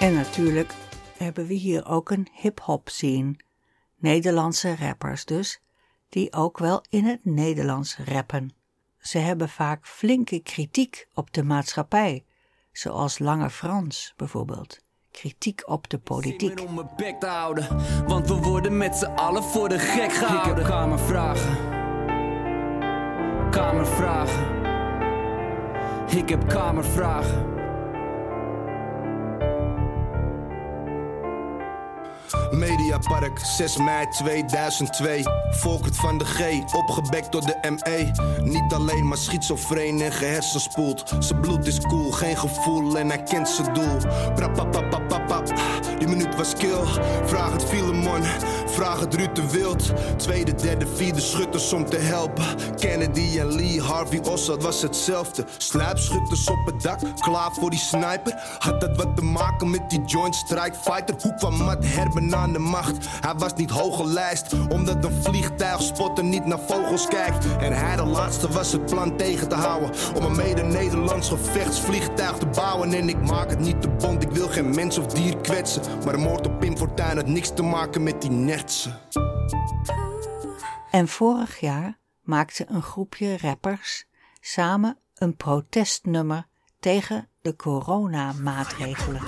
En 0.03 0.13
natuurlijk 0.13 0.73
hebben 1.17 1.45
we 1.45 1.53
hier 1.53 1.87
ook 1.87 2.09
een 2.09 2.27
hip-hop 2.33 2.89
scene. 2.89 3.35
Nederlandse 3.95 4.75
rappers 4.75 5.25
dus, 5.25 5.61
die 6.09 6.33
ook 6.33 6.57
wel 6.57 6.83
in 6.89 7.05
het 7.05 7.25
Nederlands 7.25 7.97
rappen. 7.97 8.53
Ze 8.97 9.17
hebben 9.17 9.49
vaak 9.49 9.87
flinke 9.87 10.39
kritiek 10.39 11.07
op 11.13 11.33
de 11.33 11.43
maatschappij, 11.43 12.25
zoals 12.71 13.19
Lange 13.19 13.49
Frans 13.49 14.13
bijvoorbeeld. 14.17 14.79
Kritiek 15.11 15.63
op 15.65 15.89
de 15.89 15.97
politiek. 15.99 16.61
om 16.61 16.73
mijn 16.73 16.89
bek 16.95 17.19
te 17.19 17.27
houden, 17.27 17.67
want 18.07 18.27
we 18.27 18.35
worden 18.35 18.77
met 18.77 18.95
z'n 18.95 19.05
allen 19.05 19.43
voor 19.43 19.69
de 19.69 19.79
gek 19.79 20.13
gehouden. 20.13 20.51
Ik 20.51 20.57
heb 20.57 20.67
kamervragen, 20.67 21.57
kamervragen. 23.51 24.61
Ik 26.17 26.29
heb 26.29 26.47
kamervragen. 26.47 27.52
Mediapark, 32.57 33.39
6 33.39 33.77
mei 33.77 34.07
2002. 34.09 35.23
Volkert 35.49 35.95
van 35.95 36.17
de 36.17 36.25
G, 36.25 36.73
opgebekt 36.73 37.31
door 37.31 37.41
de 37.41 37.57
ME. 37.69 38.11
Niet 38.43 38.73
alleen 38.73 39.07
maar 39.07 39.17
schizofreen 39.17 40.01
en 40.01 40.11
gehersenspoeld. 40.11 41.13
Zijn 41.19 41.39
bloed 41.39 41.67
is 41.67 41.79
cool, 41.79 42.11
geen 42.11 42.37
gevoel 42.37 42.97
en 42.97 43.07
hij 43.07 43.23
kent 43.23 43.49
zijn 43.49 43.73
doel. 43.73 43.97
Brapapapapapap, 44.35 45.53
die 45.97 46.07
minuut 46.07 46.35
was 46.35 46.53
kill. 46.53 46.83
Vraag 47.25 47.51
het 47.51 47.63
Filemon, 47.63 48.23
vraag 48.65 48.99
het 48.99 49.13
Ruud 49.13 49.35
de 49.35 49.49
Wild. 49.51 49.93
Tweede, 50.17 50.55
derde, 50.55 50.87
vierde 50.87 51.21
schutters 51.21 51.73
om 51.73 51.85
te 51.85 51.97
helpen. 51.97 52.45
Kennedy 52.77 53.39
en 53.39 53.55
Lee, 53.55 53.81
Harvey 53.81 54.19
Oswald 54.19 54.63
was 54.63 54.81
hetzelfde. 54.81 55.45
Sluipschutters 55.57 56.49
op 56.49 56.65
het 56.65 56.81
dak, 56.81 56.99
klaar 57.19 57.51
voor 57.53 57.69
die 57.69 57.79
sniper. 57.79 58.57
Had 58.59 58.81
dat 58.81 58.97
wat 58.97 59.15
te 59.15 59.23
maken 59.23 59.69
met 59.69 59.89
die 59.89 60.01
joint 60.05 60.35
strike 60.35 60.75
fighter? 60.81 61.15
Hoe 61.21 61.33
kwam 61.35 61.57
Matt 61.57 61.85
Herben 61.85 62.29
de 62.51 62.59
macht? 62.59 62.97
Hij 63.21 63.33
was 63.37 63.53
niet 63.53 63.69
hoge 63.69 64.05
lijst, 64.05 64.53
omdat 64.69 65.05
een 65.05 65.23
vliegtuigspotter 65.23 66.23
niet 66.23 66.45
naar 66.45 66.59
vogels 66.59 67.07
kijkt. 67.07 67.57
En 67.57 67.73
hij 67.73 67.95
de 67.95 68.05
laatste 68.05 68.51
was 68.51 68.71
het 68.71 68.85
plan 68.85 69.17
tegen 69.17 69.49
te 69.49 69.55
houden. 69.55 69.91
Om 70.15 70.23
een 70.23 70.35
mede-Nederlands 70.35 71.29
gevechtsvliegtuig 71.29 72.37
te 72.37 72.45
bouwen. 72.45 72.93
En 72.93 73.09
ik 73.09 73.21
maak 73.25 73.49
het 73.49 73.59
niet 73.59 73.81
te 73.81 73.89
bond, 73.89 74.23
ik 74.23 74.31
wil 74.31 74.47
geen 74.47 74.75
mens 74.75 74.97
of 74.97 75.05
dier 75.05 75.37
kwetsen. 75.37 75.81
Maar 76.03 76.13
de 76.13 76.19
moord 76.19 76.47
op 76.47 76.59
Pim 76.59 76.77
Fortuyn 76.77 77.15
had 77.15 77.27
niks 77.27 77.53
te 77.53 77.63
maken 77.63 78.03
met 78.03 78.21
die 78.21 78.31
nertsen. 78.31 78.99
En 80.91 81.07
vorig 81.07 81.59
jaar 81.59 81.99
maakte 82.21 82.65
een 82.69 82.81
groepje 82.81 83.37
rappers 83.37 84.05
samen 84.39 84.97
een 85.15 85.35
protestnummer 85.35 86.47
tegen 86.79 87.29
de 87.43 87.55
coronamaatregelen. 87.55 89.21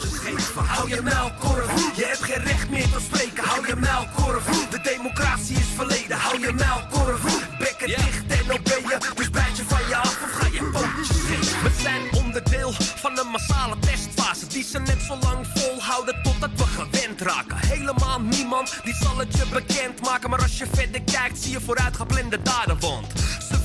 Hou 0.55 0.89
je 0.89 1.01
muilkorf, 1.01 1.95
je 1.95 2.05
hebt 2.05 2.23
geen 2.23 2.43
recht 2.43 2.69
meer 2.69 2.89
tot 2.89 3.01
spreken. 3.01 3.43
Hou 3.43 3.67
je 3.67 3.75
muilkorf, 3.75 4.69
de 4.69 4.81
democratie 4.81 5.55
is 5.55 5.67
verleden. 5.75 6.17
Hou 6.17 6.39
je 6.39 6.53
muilkorf, 6.53 7.21
bekken 7.59 7.87
dicht 7.87 8.23
en 8.27 8.45
je. 8.89 8.97
Dus 9.15 9.29
bijt 9.29 9.57
je 9.57 9.63
van 9.63 9.87
je 9.89 9.95
af 9.95 10.23
of 10.23 10.31
ga 10.31 10.47
je 10.51 10.63
pootjes. 10.63 11.61
We 11.61 11.71
zijn 11.81 12.23
onderdeel 12.23 12.71
van 12.73 13.19
een 13.19 13.27
massale 13.27 13.79
testfase. 13.79 14.47
Die 14.47 14.63
ze 14.63 14.79
net 14.79 15.01
zo 15.01 15.17
lang 15.21 15.47
volhouden 15.53 16.15
totdat 16.23 16.49
we 16.55 16.63
gewend 16.63 17.21
raken. 17.21 17.57
Helemaal 17.57 18.21
niemand 18.21 18.79
die 18.83 18.95
zal 18.95 19.17
het 19.17 19.37
je 19.37 19.45
bekend 19.53 20.01
maken. 20.01 20.29
Maar 20.29 20.41
als 20.41 20.57
je 20.57 20.65
verder 20.71 21.01
kijkt, 21.01 21.37
zie 21.37 21.51
je 21.51 21.61
vooruit 21.61 21.95
geplande 21.95 22.41
daden. 22.41 22.79
Want 22.79 23.07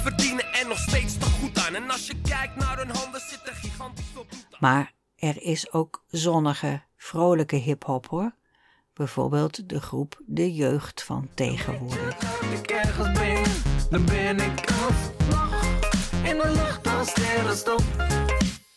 verdienen 0.02 0.44
er 0.52 0.68
nog 0.68 0.78
steeds 0.78 1.18
te 1.18 1.24
goed 1.24 1.58
aan. 1.66 1.74
En 1.74 1.90
als 1.90 2.06
je 2.06 2.14
kijkt 2.28 2.56
naar 2.56 2.76
hun 2.76 2.90
handen, 2.90 3.20
zit 3.20 3.40
er 3.44 3.54
gigantisch 3.54 4.04
aan. 4.16 4.24
Maar 4.58 4.92
er 5.16 5.42
is 5.42 5.72
ook 5.72 6.04
zonnige, 6.08 6.82
vrolijke 6.96 7.56
hip-hop 7.56 8.06
hoor. 8.06 8.34
Bijvoorbeeld 8.94 9.68
de 9.68 9.80
groep 9.80 10.20
De 10.26 10.54
Jeugd 10.54 11.02
van 11.02 11.28
Tegenwoordig. 11.34 12.40
ik 12.52 12.70
ergens 12.70 13.18
ben, 13.18 13.42
dan 13.90 14.04
ben 14.04 14.40
ik 14.40 14.70
alsnog 14.70 15.64
in 16.24 16.36
de 16.36 16.50
lucht 16.54 16.86
als 16.86 17.10
sterrenstof. 17.10 17.84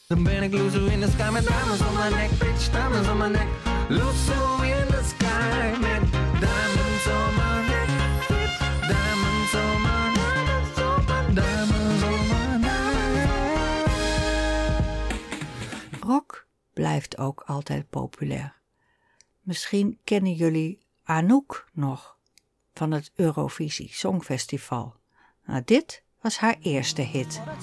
Dan 0.08 0.24
ben 0.24 0.44
ik 0.44 0.54
loser 0.54 0.92
in 0.92 1.00
the 1.00 1.10
sky 1.10 1.30
met 1.32 1.48
diamonds 1.48 1.82
on 1.82 1.94
my 1.94 2.10
neck, 2.10 2.30
bitch, 2.40 2.72
diamonds 2.72 3.10
on 3.10 3.18
my 3.18 3.28
neck. 3.28 3.48
Loser 3.90 4.66
in 4.66 4.88
the 4.88 5.04
sky 5.04 5.80
met 5.80 6.12
diamonds 6.40 6.73
blijft 16.74 17.18
ook 17.18 17.44
altijd 17.46 17.90
populair. 17.90 18.62
Misschien 19.42 20.00
kennen 20.04 20.34
jullie 20.34 20.82
Anouk 21.04 21.68
nog 21.74 22.18
van 22.74 22.92
het 22.92 23.12
Eurovisie 23.16 23.90
Songfestival. 23.94 24.96
Nou, 25.46 25.62
dit 25.66 26.04
was 26.22 26.38
haar 26.38 26.56
eerste 26.60 27.02
hit. 27.02 27.42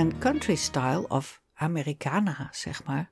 En 0.00 0.18
country 0.18 0.56
style 0.56 1.08
of 1.08 1.40
Americana, 1.54 2.48
zeg 2.52 2.84
maar, 2.84 3.10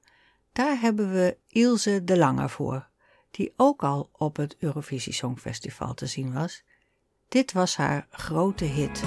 daar 0.58 0.80
hebben 0.80 1.12
we 1.12 1.36
Ilse 1.48 2.04
de 2.04 2.16
Lange 2.16 2.48
voor, 2.48 2.88
die 3.30 3.52
ook 3.56 3.82
al 3.82 4.10
op 4.12 4.36
het 4.36 4.56
Eurovisie 4.58 5.12
Songfestival 5.12 5.94
te 5.94 6.06
zien 6.06 6.32
was. 6.32 6.62
Dit 7.28 7.52
was 7.52 7.76
haar 7.76 8.06
grote 8.10 8.64
hit. 8.64 9.02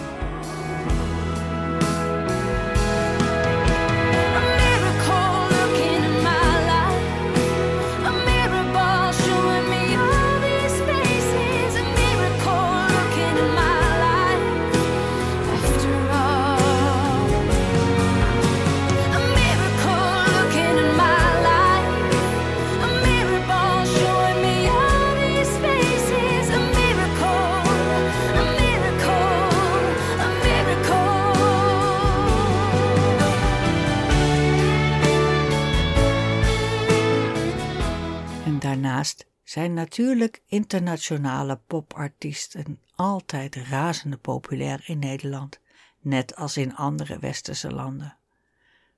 Daarnaast 39.02 39.26
zijn 39.44 39.74
natuurlijk 39.74 40.42
internationale 40.46 41.60
popartiesten 41.68 42.80
altijd 42.96 43.56
razende 43.56 44.18
populair 44.18 44.84
in 44.86 45.00
Nederland, 45.00 45.60
net 46.00 46.36
als 46.36 46.58
in 46.58 46.76
andere 46.76 47.20
westerse 47.20 47.72
landen. 47.72 48.18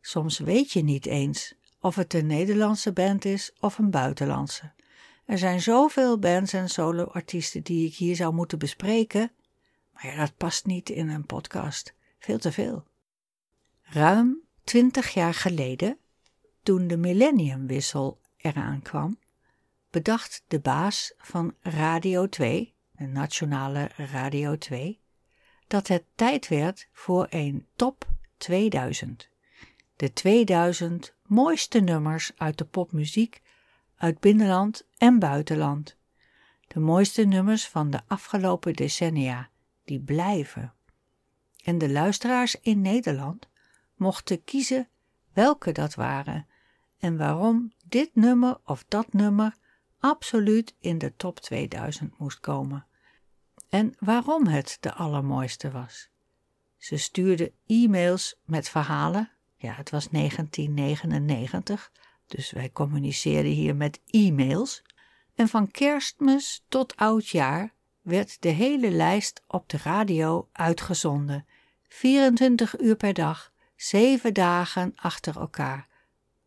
Soms 0.02 0.40
weet 0.40 0.72
je 0.72 0.84
niet 0.84 1.06
eens 1.06 1.56
of 1.80 1.96
het 1.96 2.14
een 2.14 2.28
Nederlandse 2.28 2.92
band 2.92 3.26
is 3.26 3.54
of 3.60 3.78
een 3.78 3.90
buitenlandse. 3.90 4.72
Er 5.26 5.38
zijn 5.38 5.62
zoveel 5.62 6.20
bands 6.20 6.54
en 6.54 6.70
soloartiesten 6.70 7.64
die 7.64 7.88
ik 7.88 7.96
hier 7.96 8.16
zou 8.16 8.34
moeten 8.34 8.60
bespreken, 8.60 9.32
maar 9.94 10.06
ja, 10.06 10.16
dat 10.16 10.38
past 10.38 10.66
niet 10.66 10.90
in 10.90 11.10
een 11.10 11.26
podcast. 11.26 11.94
Veel 12.20 12.38
te 12.38 12.52
veel. 12.52 12.84
Ruim 13.82 14.42
twintig 14.64 15.14
jaar 15.14 15.34
geleden, 15.34 15.98
toen 16.64 16.88
de 16.88 16.98
millenniumwissel 16.98 18.20
eraan 18.38 18.82
kwam, 18.82 19.18
bedacht 19.94 20.44
de 20.48 20.60
baas 20.60 21.14
van 21.18 21.56
Radio 21.62 22.30
2, 22.30 22.76
de 22.92 23.06
nationale 23.06 23.90
Radio 23.96 24.58
2, 24.58 25.02
dat 25.68 25.88
het 25.88 26.04
tijd 26.16 26.48
werd 26.48 26.88
voor 26.92 27.28
een 27.30 27.68
top 27.76 28.08
2000. 28.38 29.30
De 29.96 30.14
2000 30.14 31.16
mooiste 31.24 31.80
nummers 31.80 32.32
uit 32.36 32.58
de 32.58 32.66
popmuziek 32.66 33.42
uit 33.96 34.20
binnenland 34.20 34.88
en 34.98 35.20
buitenland. 35.20 35.98
De 36.68 36.80
mooiste 36.80 37.24
nummers 37.24 37.68
van 37.68 37.90
de 37.90 38.00
afgelopen 38.08 38.74
decennia, 38.74 39.50
die 39.84 40.00
blijven. 40.00 40.74
En 41.64 41.78
de 41.78 41.90
luisteraars 41.92 42.60
in 42.62 42.82
Nederland 42.82 43.50
mochten 43.96 44.44
kiezen 44.44 44.88
welke 45.34 45.72
dat 45.72 45.96
waren 45.96 46.48
en 46.98 47.18
waarom 47.18 47.74
dit 47.86 48.16
nummer 48.16 48.60
of 48.66 48.86
dat 48.88 49.14
nummer 49.14 49.62
absoluut 50.04 50.76
in 50.80 50.98
de 50.98 51.16
top 51.16 51.40
2000 51.40 52.20
moest 52.20 52.40
komen. 52.40 52.86
En 53.70 53.96
waarom 54.00 54.48
het 54.48 54.78
de 54.80 54.94
allermooiste 54.94 55.72
was. 55.72 56.10
Ze 56.78 56.98
stuurden 56.98 57.52
e-mails 57.68 58.36
met 58.46 58.70
verhalen. 58.70 59.32
Ja, 59.56 59.74
het 59.74 59.90
was 59.90 60.10
1999, 60.10 61.92
dus 62.28 62.52
wij 62.52 62.72
communiceerden 62.72 63.52
hier 63.52 63.76
met 63.76 64.00
e-mails. 64.06 64.82
En 65.36 65.48
van 65.48 65.72
kerstmis 65.72 66.64
tot 66.68 66.96
oudjaar 66.96 67.74
werd 68.02 68.42
de 68.42 68.50
hele 68.50 68.92
lijst 68.92 69.42
op 69.48 69.70
de 69.70 69.78
radio 69.84 70.50
uitgezonden. 70.52 71.46
24 71.88 72.80
uur 72.80 72.96
per 72.96 73.14
dag, 73.14 73.52
7 73.76 74.34
dagen 74.34 74.92
achter 74.96 75.40
elkaar. 75.40 75.88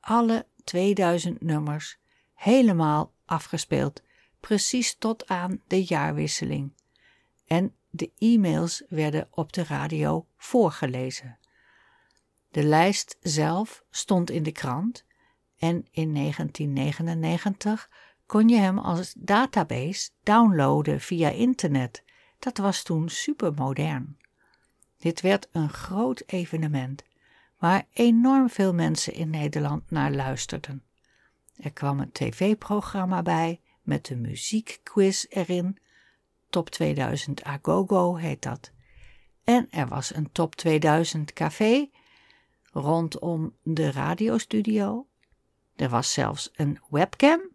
Alle 0.00 0.46
2000 0.64 1.42
nummers, 1.42 1.98
helemaal 2.34 3.14
afgespeeld, 3.26 4.02
precies 4.40 4.96
tot 4.98 5.26
aan 5.26 5.60
de 5.66 5.84
jaarwisseling. 5.84 6.72
En 7.46 7.74
de 7.90 8.10
e-mails 8.18 8.82
werden 8.88 9.28
op 9.30 9.52
de 9.52 9.64
radio 9.64 10.26
voorgelezen. 10.36 11.38
De 12.50 12.62
lijst 12.62 13.16
zelf 13.20 13.84
stond 13.90 14.30
in 14.30 14.42
de 14.42 14.52
krant 14.52 15.04
en 15.58 15.86
in 15.90 16.14
1999 16.14 17.90
kon 18.26 18.48
je 18.48 18.56
hem 18.56 18.78
als 18.78 19.14
database 19.18 20.10
downloaden 20.22 21.00
via 21.00 21.28
internet. 21.28 22.04
Dat 22.38 22.56
was 22.56 22.82
toen 22.82 23.08
supermodern. 23.08 24.18
Dit 24.98 25.20
werd 25.20 25.48
een 25.52 25.70
groot 25.70 26.22
evenement 26.26 27.04
waar 27.58 27.86
enorm 27.92 28.50
veel 28.50 28.74
mensen 28.74 29.12
in 29.14 29.30
Nederland 29.30 29.90
naar 29.90 30.12
luisterden. 30.12 30.82
Er 31.56 31.72
kwam 31.72 32.00
een 32.00 32.12
tv-programma 32.12 33.22
bij 33.22 33.60
met 33.82 34.06
de 34.06 34.16
muziekquiz 34.16 35.24
erin. 35.28 35.78
Top 36.50 36.70
2000 36.70 37.42
Agogo 37.42 38.16
heet 38.16 38.42
dat. 38.42 38.72
En 39.44 39.70
er 39.70 39.88
was 39.88 40.14
een 40.14 40.32
Top 40.32 40.54
2000 40.54 41.32
café 41.32 41.90
rondom 42.72 43.54
de 43.62 43.90
radiostudio. 43.90 45.06
Er 45.76 45.88
was 45.88 46.12
zelfs 46.12 46.50
een 46.54 46.80
webcam 46.88 47.54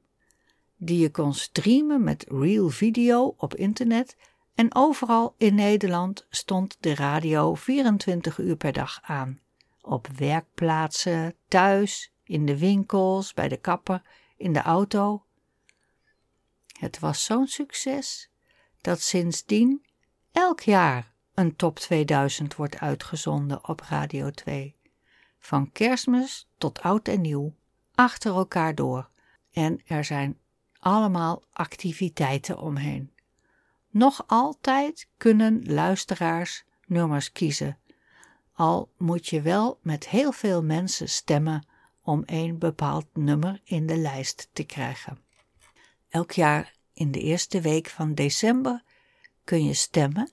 die 0.84 1.00
je 1.00 1.12
kon 1.12 1.34
streamen 1.34 2.04
met 2.04 2.26
real 2.30 2.70
video 2.70 3.34
op 3.38 3.56
internet 3.56 4.18
en 4.56 4.76
overal 4.76 5.36
in 5.38 5.56
Nederland 5.56 6.26
stond 6.30 6.78
de 6.80 6.96
radio 6.96 7.54
24 7.54 8.38
uur 8.38 8.56
per 8.56 8.74
dag 8.74 9.00
aan. 9.02 9.40
Op 9.82 10.08
werkplaatsen, 10.08 11.36
thuis, 11.48 12.14
in 12.32 12.46
de 12.46 12.58
winkels, 12.58 13.34
bij 13.34 13.48
de 13.48 13.58
kapper, 13.58 14.02
in 14.38 14.54
de 14.54 14.62
auto. 14.62 15.26
Het 16.80 17.00
was 17.00 17.26
zo'n 17.26 17.48
succes 17.48 18.30
dat 18.82 19.02
sindsdien 19.02 19.86
elk 20.32 20.60
jaar 20.60 21.14
een 21.34 21.56
top 21.56 21.80
2000 21.80 22.56
wordt 22.56 22.80
uitgezonden 22.80 23.68
op 23.68 23.82
Radio 23.82 24.32
2. 24.32 24.76
Van 25.40 25.72
kerstmis 25.72 26.48
tot 26.58 26.82
oud 26.82 27.08
en 27.08 27.22
nieuw, 27.22 27.56
achter 27.96 28.36
elkaar 28.36 28.76
door. 28.76 29.10
En 29.52 29.82
er 29.86 30.06
zijn 30.06 30.40
allemaal 30.80 31.44
activiteiten 31.54 32.60
omheen. 32.60 33.12
Nog 33.90 34.24
altijd 34.28 35.08
kunnen 35.18 35.74
luisteraars 35.74 36.64
nummers 36.86 37.32
kiezen, 37.32 37.78
al 38.54 38.92
moet 38.98 39.28
je 39.28 39.42
wel 39.42 39.80
met 39.82 40.08
heel 40.08 40.32
veel 40.32 40.64
mensen 40.64 41.10
stemmen 41.10 41.66
om 42.04 42.24
een 42.26 42.58
bepaald 42.58 43.06
nummer 43.14 43.62
in 43.64 43.88
de 43.88 43.98
lijst 43.98 44.50
te 44.54 44.64
krijgen. 44.64 45.20
Elk 46.10 46.32
jaar 46.32 46.74
in 46.94 47.12
de 47.12 47.20
eerste 47.20 47.62
week 47.62 47.90
van 47.90 48.14
december 48.14 48.84
kun 49.44 49.66
je 49.66 49.74
stemmen 49.74 50.32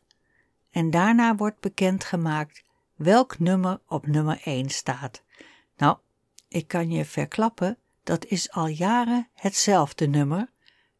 en 0.71 0.91
daarna 0.91 1.37
wordt 1.37 1.61
bekendgemaakt 1.61 2.65
welk 2.95 3.39
nummer 3.39 3.81
op 3.87 4.07
nummer 4.07 4.41
1 4.45 4.69
staat. 4.69 5.23
Nou, 5.77 5.99
ik 6.49 6.69
kan 6.69 6.91
je 6.91 7.05
verklappen, 7.05 7.79
dat 8.03 8.25
is 8.25 8.51
al 8.51 8.67
jaren 8.67 9.29
hetzelfde 9.35 10.07
nummer. 10.07 10.51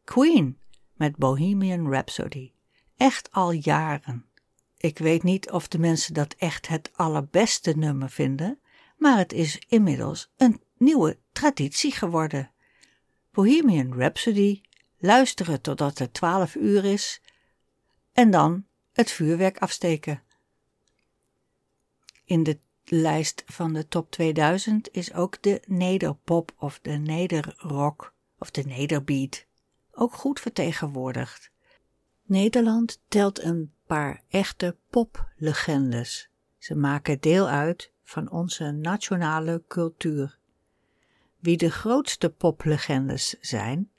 Queen 0.05 0.59
met 0.95 1.17
Bohemian 1.17 1.91
Rhapsody. 1.91 2.53
Echt 2.97 3.33
al 3.33 3.51
jaren. 3.51 4.27
Ik 4.77 4.99
weet 4.99 5.23
niet 5.23 5.51
of 5.51 5.69
de 5.69 5.79
mensen 5.79 6.15
dat 6.15 6.35
echt 6.35 6.69
het 6.69 6.91
allerbeste 6.95 7.73
nummer 7.77 8.11
vinden, 8.11 8.61
maar 8.99 9.19
het 9.19 9.33
is 9.33 9.59
inmiddels 9.69 10.31
een 10.37 10.63
nieuwe 10.77 11.19
traditie 11.33 11.93
geworden. 11.93 12.51
Bohemian 13.33 13.93
Rhapsody, 13.93 14.61
luisteren 14.99 15.61
totdat 15.61 15.99
het 15.99 16.15
12 16.15 16.55
uur 16.55 16.85
is 16.85 17.21
en 18.13 18.31
dan 18.31 18.67
het 18.93 19.11
vuurwerk 19.11 19.59
afsteken. 19.59 20.23
In 22.25 22.43
de 22.43 22.59
lijst 22.85 23.43
van 23.47 23.73
de 23.73 23.89
top 23.89 24.11
2000 24.11 24.89
is 24.93 25.13
ook 25.13 25.43
de 25.43 25.63
nederpop 25.67 26.55
of 26.59 26.79
de 26.83 26.91
nederrock 26.91 28.15
of 28.39 28.51
de 28.51 28.63
nederbeat 28.63 29.47
ook 29.91 30.15
goed 30.15 30.41
vertegenwoordigd. 30.41 31.51
Nederland 32.25 33.01
telt 33.09 33.43
een 33.43 33.73
paar 33.87 34.23
echte 34.29 34.77
poplegendes. 34.91 36.31
Ze 36.59 36.75
maken 36.75 37.21
deel 37.21 37.49
uit 37.49 37.93
van 38.09 38.31
onze 38.31 38.71
nationale 38.71 39.63
cultuur. 39.67 40.39
Wie 41.39 41.57
de 41.57 41.71
grootste 41.71 42.31
poplegendes 42.31 43.37
zijn, 43.41 43.91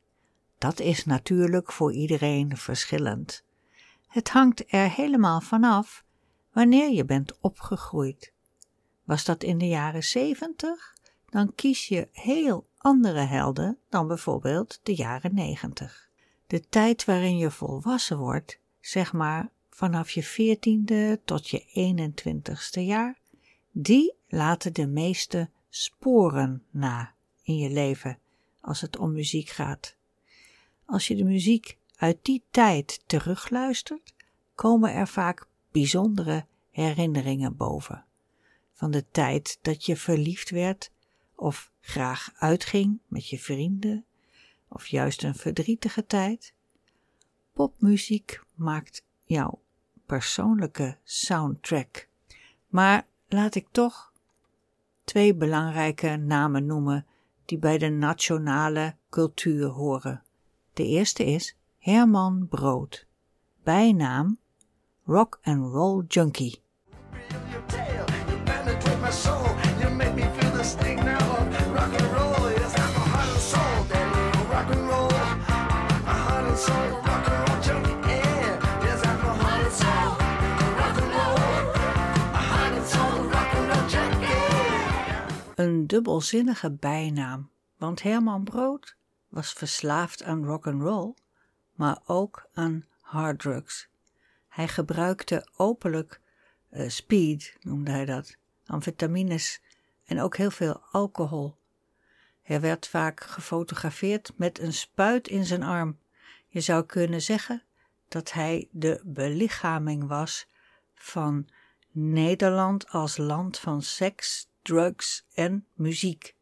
dat 0.57 0.79
is 0.79 1.05
natuurlijk 1.05 1.71
voor 1.71 1.93
iedereen 1.93 2.57
verschillend. 2.57 3.43
Het 4.07 4.29
hangt 4.29 4.63
er 4.73 4.89
helemaal 4.89 5.41
vanaf 5.41 6.03
wanneer 6.51 6.91
je 6.91 7.05
bent 7.05 7.39
opgegroeid. 7.39 8.33
Was 9.03 9.25
dat 9.25 9.43
in 9.43 9.57
de 9.57 9.67
jaren 9.67 10.03
zeventig, 10.03 10.95
dan 11.29 11.55
kies 11.55 11.87
je 11.87 12.07
heel 12.11 12.67
andere 12.77 13.19
helden 13.19 13.77
dan 13.89 14.07
bijvoorbeeld 14.07 14.79
de 14.83 14.95
jaren 14.95 15.33
negentig. 15.33 16.09
De 16.47 16.67
tijd 16.69 17.05
waarin 17.05 17.37
je 17.37 17.51
volwassen 17.51 18.17
wordt, 18.17 18.59
zeg 18.79 19.13
maar 19.13 19.51
vanaf 19.69 20.11
je 20.11 20.23
veertiende 20.23 21.21
tot 21.25 21.49
je 21.49 21.63
21ste 21.93 22.81
jaar, 22.81 23.18
die 23.81 24.13
laten 24.27 24.73
de 24.73 24.87
meeste 24.87 25.49
sporen 25.69 26.63
na 26.69 27.13
in 27.43 27.57
je 27.57 27.69
leven 27.69 28.19
als 28.61 28.81
het 28.81 28.97
om 28.97 29.11
muziek 29.11 29.49
gaat. 29.49 29.95
Als 30.85 31.07
je 31.07 31.15
de 31.15 31.23
muziek 31.23 31.77
uit 31.95 32.17
die 32.21 32.43
tijd 32.51 33.03
terugluistert, 33.05 34.13
komen 34.55 34.93
er 34.93 35.07
vaak 35.07 35.47
bijzondere 35.71 36.45
herinneringen 36.71 37.55
boven. 37.55 38.05
Van 38.73 38.91
de 38.91 39.05
tijd 39.11 39.59
dat 39.61 39.85
je 39.85 39.95
verliefd 39.95 40.49
werd 40.49 40.91
of 41.35 41.71
graag 41.81 42.31
uitging 42.35 42.99
met 43.07 43.29
je 43.29 43.39
vrienden, 43.39 44.05
of 44.67 44.87
juist 44.87 45.23
een 45.23 45.35
verdrietige 45.35 46.05
tijd. 46.05 46.53
Popmuziek 47.53 48.43
maakt 48.53 49.03
jouw 49.23 49.61
persoonlijke 50.05 50.97
soundtrack. 51.03 52.07
Maar 52.67 53.07
laat 53.29 53.55
ik 53.55 53.67
toch 53.71 54.11
twee 55.03 55.35
belangrijke 55.35 56.15
namen 56.15 56.65
noemen 56.65 57.05
die 57.45 57.57
bij 57.57 57.77
de 57.77 57.89
nationale 57.89 58.95
cultuur 59.09 59.65
horen. 59.67 60.23
De 60.73 60.85
eerste 60.85 61.25
is 61.25 61.57
Herman 61.77 62.47
Brood, 62.47 63.07
bijnaam 63.63 64.37
Rock 65.05 65.39
and 65.41 65.73
Roll 65.73 66.03
Junkie. 66.07 66.61
Een 85.59 85.87
dubbelzinnige 85.87 86.71
bijnaam, 86.71 87.51
want 87.77 88.01
Herman 88.01 88.43
Brood 88.43 88.95
was 89.27 89.53
verslaafd 89.53 90.23
aan 90.23 90.45
rock 90.45 90.67
and 90.67 90.81
roll, 90.81 91.13
maar 91.73 91.99
ook 92.05 92.49
aan 92.53 92.85
harddrugs. 93.01 93.89
Hij 94.47 94.67
gebruikte 94.67 95.49
openlijk 95.55 96.21
uh, 96.71 96.89
speed, 96.89 97.57
noemde 97.61 97.91
hij 97.91 98.05
dat, 98.05 98.37
amfetamines 98.65 99.61
en 100.05 100.21
ook 100.21 100.37
heel 100.37 100.51
veel 100.51 100.81
alcohol. 100.91 101.55
Hij 102.41 102.61
werd 102.61 102.87
vaak 102.87 103.23
gefotografeerd 103.23 104.31
met 104.35 104.59
een 104.59 104.73
spuit 104.73 105.27
in 105.27 105.45
zijn 105.45 105.63
arm. 105.63 105.99
Je 106.47 106.61
zou 106.61 106.85
kunnen 106.85 107.21
zeggen 107.21 107.63
dat 108.07 108.31
hij 108.31 108.67
de 108.71 109.01
belichaming 109.03 110.07
was 110.07 110.47
van 110.95 111.47
Nederland 111.91 112.89
als 112.89 113.17
land 113.17 113.59
van 113.59 113.81
seks, 113.81 114.48
drugs 114.61 115.25
en 115.33 115.65
muziek. 115.73 116.35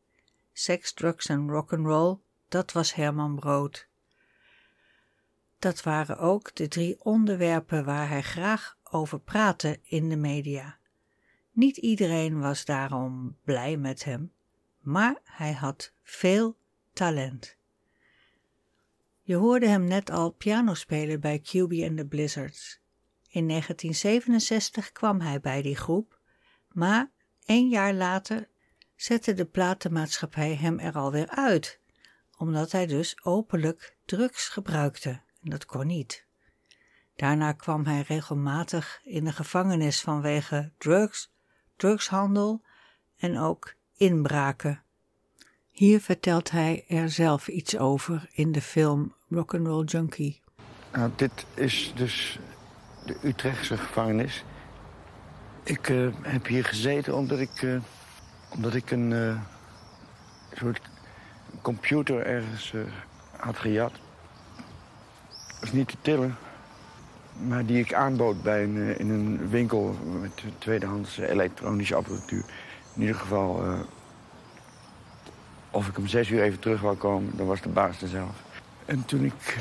Seks, 0.54 0.94
drugs 0.94 1.26
en 1.26 1.50
rock'n'roll, 1.50 2.18
dat 2.48 2.72
was 2.72 2.94
Herman 2.94 3.36
Brood. 3.36 3.88
Dat 5.60 5.84
waren 5.84 6.18
ook 6.18 6.56
de 6.56 6.68
drie 6.68 7.04
onderwerpen 7.04 7.86
waar 7.86 8.10
hij 8.10 8.24
graag 8.24 8.78
over 8.84 9.20
praatte 9.20 9.80
in 9.84 10.10
de 10.10 10.16
media. 10.16 10.78
Niet 11.52 11.78
iedereen 11.78 12.40
was 12.40 12.66
daarom 12.66 13.38
blij 13.44 13.78
met 13.78 14.04
hem, 14.04 14.32
maar 14.80 15.20
hij 15.24 15.54
had 15.54 15.94
veel 16.04 16.58
talent. 16.94 17.58
Je 19.22 19.36
hoorde 19.36 19.68
hem 19.68 19.84
net 19.84 20.10
al 20.10 20.32
piano 20.32 20.74
spelen 20.74 21.20
bij 21.20 21.40
QB 21.40 21.88
and 21.88 21.98
the 21.98 22.06
Blizzards. 22.10 22.80
In 23.30 23.48
1967 23.48 24.92
kwam 24.92 25.22
hij 25.22 25.40
bij 25.40 25.62
die 25.62 25.76
groep, 25.76 26.20
maar 26.68 27.12
één 27.48 27.70
jaar 27.70 27.94
later 27.94 28.48
zette 28.96 29.34
de 29.34 29.46
platenmaatschappij 29.46 30.56
hem 30.56 30.80
er 30.80 30.94
alweer 30.94 31.30
uit, 31.30 31.80
omdat 32.38 32.72
hij 32.72 32.86
dus 32.86 33.24
openlijk 33.24 33.96
drugs 34.06 34.48
gebruikte. 34.48 35.10
En 35.44 35.50
dat 35.50 35.66
kon 35.66 35.88
niet. 35.88 36.26
Daarna 37.16 37.52
kwam 37.52 37.86
hij 37.86 38.02
regelmatig 38.02 39.02
in 39.04 39.24
de 39.24 39.32
gevangenis 39.32 40.02
vanwege 40.02 40.72
drugs, 40.78 41.32
drugshandel 41.76 42.62
en 43.18 43.40
ook 43.40 43.74
inbraken. 43.94 44.84
Hier 45.70 46.02
vertelt 46.02 46.52
hij 46.52 46.86
er 46.88 47.10
zelf 47.10 47.48
iets 47.48 47.78
over 47.78 48.30
in 48.32 48.52
de 48.52 48.62
film 48.62 49.16
Rock'n'Roll 49.30 49.86
Junkie. 49.86 50.42
Nou, 50.92 51.12
dit 51.16 51.46
is 51.54 51.94
dus 51.96 52.40
de 53.06 53.18
Utrechtse 53.24 53.78
gevangenis. 53.78 54.44
Ik 55.68 55.90
eh, 55.90 56.08
heb 56.22 56.46
hier 56.46 56.66
gezeten 56.66 57.16
omdat 57.16 57.40
ik, 57.40 57.62
eh, 57.62 57.76
omdat 58.50 58.74
ik 58.74 58.92
een 58.92 59.14
eh, 59.14 59.40
soort 60.54 60.82
computer 61.62 62.26
ergens 62.26 62.74
had 63.38 63.58
gejat. 63.58 63.92
Dat 65.32 65.62
is 65.62 65.72
niet 65.72 65.88
te 65.88 65.98
tillen. 66.02 66.36
Maar 67.48 67.66
die 67.66 67.80
ik 67.80 67.94
aanbood 67.94 68.44
bij 68.44 68.64
een, 68.64 68.98
in 68.98 69.10
een 69.10 69.50
winkel 69.50 69.96
met 70.22 70.44
tweedehands 70.58 71.18
elektronische 71.18 71.96
apparatuur. 71.96 72.46
In 72.96 73.02
ieder 73.02 73.16
geval, 73.16 73.64
of 75.72 75.88
ik 75.88 75.98
om 75.98 76.08
zes 76.08 76.30
uur 76.30 76.42
even 76.42 76.60
terug 76.60 76.82
wou 76.82 76.96
komen, 76.96 77.38
dan 77.38 77.46
was 77.46 77.62
de 77.62 77.70
baas 77.70 78.02
er 78.02 78.08
zelf. 78.08 78.36
En 78.86 79.06
toen 79.06 79.24
ik 79.24 79.58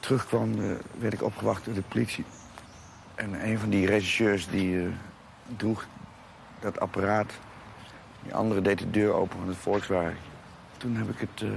terugkwam, 0.00 0.56
werd 0.98 1.12
ik 1.12 1.22
opgewacht 1.22 1.64
door 1.64 1.74
de 1.74 1.82
politie. 1.88 2.24
En 3.14 3.48
een 3.48 3.58
van 3.58 3.70
die 3.70 3.86
regisseurs 3.86 4.48
die 4.48 4.80
eh, 4.80 4.88
droeg 5.56 5.86
dat 6.60 6.80
apparaat. 6.80 7.32
Die 8.22 8.34
andere 8.34 8.62
deed 8.62 8.78
de 8.78 8.90
deur 8.90 9.12
open 9.12 9.38
van 9.38 9.48
het 9.48 9.56
Volkswagen. 9.56 10.16
Toen 10.76 10.96
heb 10.96 11.08
ik 11.08 11.18
het, 11.18 11.42
eh, 11.42 11.48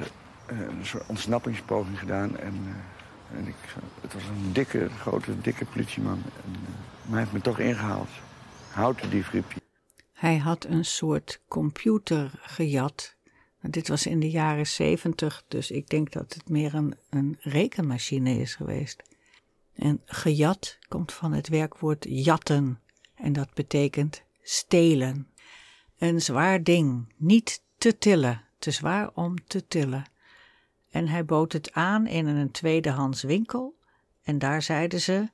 eh, 0.45 0.67
een 0.67 0.85
soort 0.85 1.05
ontsnappingspoging 1.07 1.99
gedaan. 1.99 2.37
En, 2.37 2.75
en 3.33 3.47
ik, 3.47 3.55
het 4.01 4.13
was 4.13 4.23
een 4.23 4.53
dikke, 4.53 4.89
grote, 4.99 5.41
dikke 5.41 5.65
politieman. 5.65 6.21
En, 6.45 6.51
maar 7.01 7.09
hij 7.09 7.19
heeft 7.19 7.31
me 7.31 7.41
toch 7.41 7.59
ingehaald. 7.59 8.09
Houten 8.71 9.09
die 9.09 9.23
riep 9.31 9.53
Hij 10.13 10.37
had 10.37 10.65
een 10.65 10.85
soort 10.85 11.41
computer 11.47 12.31
gejat. 12.41 13.15
Dit 13.61 13.87
was 13.87 14.05
in 14.05 14.19
de 14.19 14.29
jaren 14.29 14.67
zeventig, 14.67 15.43
dus 15.47 15.71
ik 15.71 15.89
denk 15.89 16.11
dat 16.11 16.33
het 16.33 16.49
meer 16.49 16.75
een, 16.75 16.95
een 17.09 17.37
rekenmachine 17.39 18.39
is 18.39 18.55
geweest. 18.55 19.03
En 19.77 20.01
gejat 20.05 20.77
komt 20.87 21.13
van 21.13 21.33
het 21.33 21.47
werkwoord 21.47 22.05
jatten 22.09 22.79
en 23.15 23.33
dat 23.33 23.53
betekent 23.53 24.23
stelen. 24.41 25.27
Een 25.97 26.21
zwaar 26.21 26.63
ding, 26.63 27.13
niet 27.17 27.63
te 27.77 27.97
tillen, 27.97 28.43
te 28.59 28.71
zwaar 28.71 29.09
om 29.13 29.45
te 29.47 29.67
tillen. 29.67 30.05
En 30.91 31.07
hij 31.07 31.25
bood 31.25 31.53
het 31.53 31.73
aan 31.73 32.07
in 32.07 32.27
een 32.27 32.51
tweedehands 32.51 33.21
winkel 33.21 33.75
en 34.23 34.39
daar 34.39 34.61
zeiden 34.61 35.01
ze, 35.01 35.29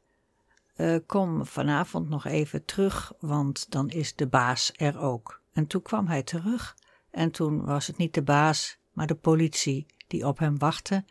eh, 0.75 0.95
kom 1.05 1.45
vanavond 1.45 2.09
nog 2.09 2.25
even 2.25 2.65
terug, 2.65 3.13
want 3.19 3.71
dan 3.71 3.89
is 3.89 4.15
de 4.15 4.27
baas 4.27 4.71
er 4.75 4.99
ook. 4.99 5.41
En 5.53 5.67
toen 5.67 5.81
kwam 5.81 6.07
hij 6.07 6.23
terug 6.23 6.75
en 7.11 7.31
toen 7.31 7.65
was 7.65 7.87
het 7.87 7.97
niet 7.97 8.13
de 8.13 8.21
baas, 8.21 8.77
maar 8.91 9.07
de 9.07 9.15
politie 9.15 9.85
die 10.07 10.27
op 10.27 10.37
hem 10.37 10.57
wachtte. 10.57 11.05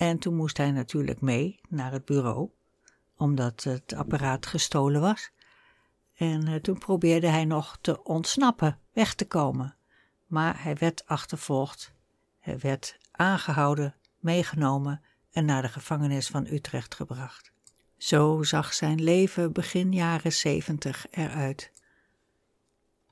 En 0.00 0.18
toen 0.18 0.34
moest 0.34 0.56
hij 0.56 0.70
natuurlijk 0.70 1.20
mee 1.20 1.60
naar 1.68 1.92
het 1.92 2.04
bureau, 2.04 2.50
omdat 3.16 3.62
het 3.64 3.92
apparaat 3.92 4.46
gestolen 4.46 5.00
was. 5.00 5.30
En 6.14 6.46
eh, 6.46 6.54
toen 6.54 6.78
probeerde 6.78 7.26
hij 7.26 7.44
nog 7.44 7.78
te 7.80 8.02
ontsnappen, 8.02 8.78
weg 8.92 9.14
te 9.14 9.26
komen. 9.26 9.76
Maar 10.26 10.62
hij 10.62 10.74
werd 10.74 11.06
achtervolgd, 11.06 11.94
hij 12.38 12.58
werd 12.58 12.98
aangehouden, 13.10 13.94
meegenomen 14.18 15.02
en 15.30 15.44
naar 15.44 15.62
de 15.62 15.68
gevangenis 15.68 16.28
van 16.28 16.46
Utrecht 16.46 16.94
gebracht. 16.94 17.52
Zo 17.96 18.42
zag 18.42 18.72
zijn 18.72 19.02
leven 19.02 19.52
begin 19.52 19.92
jaren 19.92 20.32
zeventig 20.32 21.06
eruit. 21.10 21.72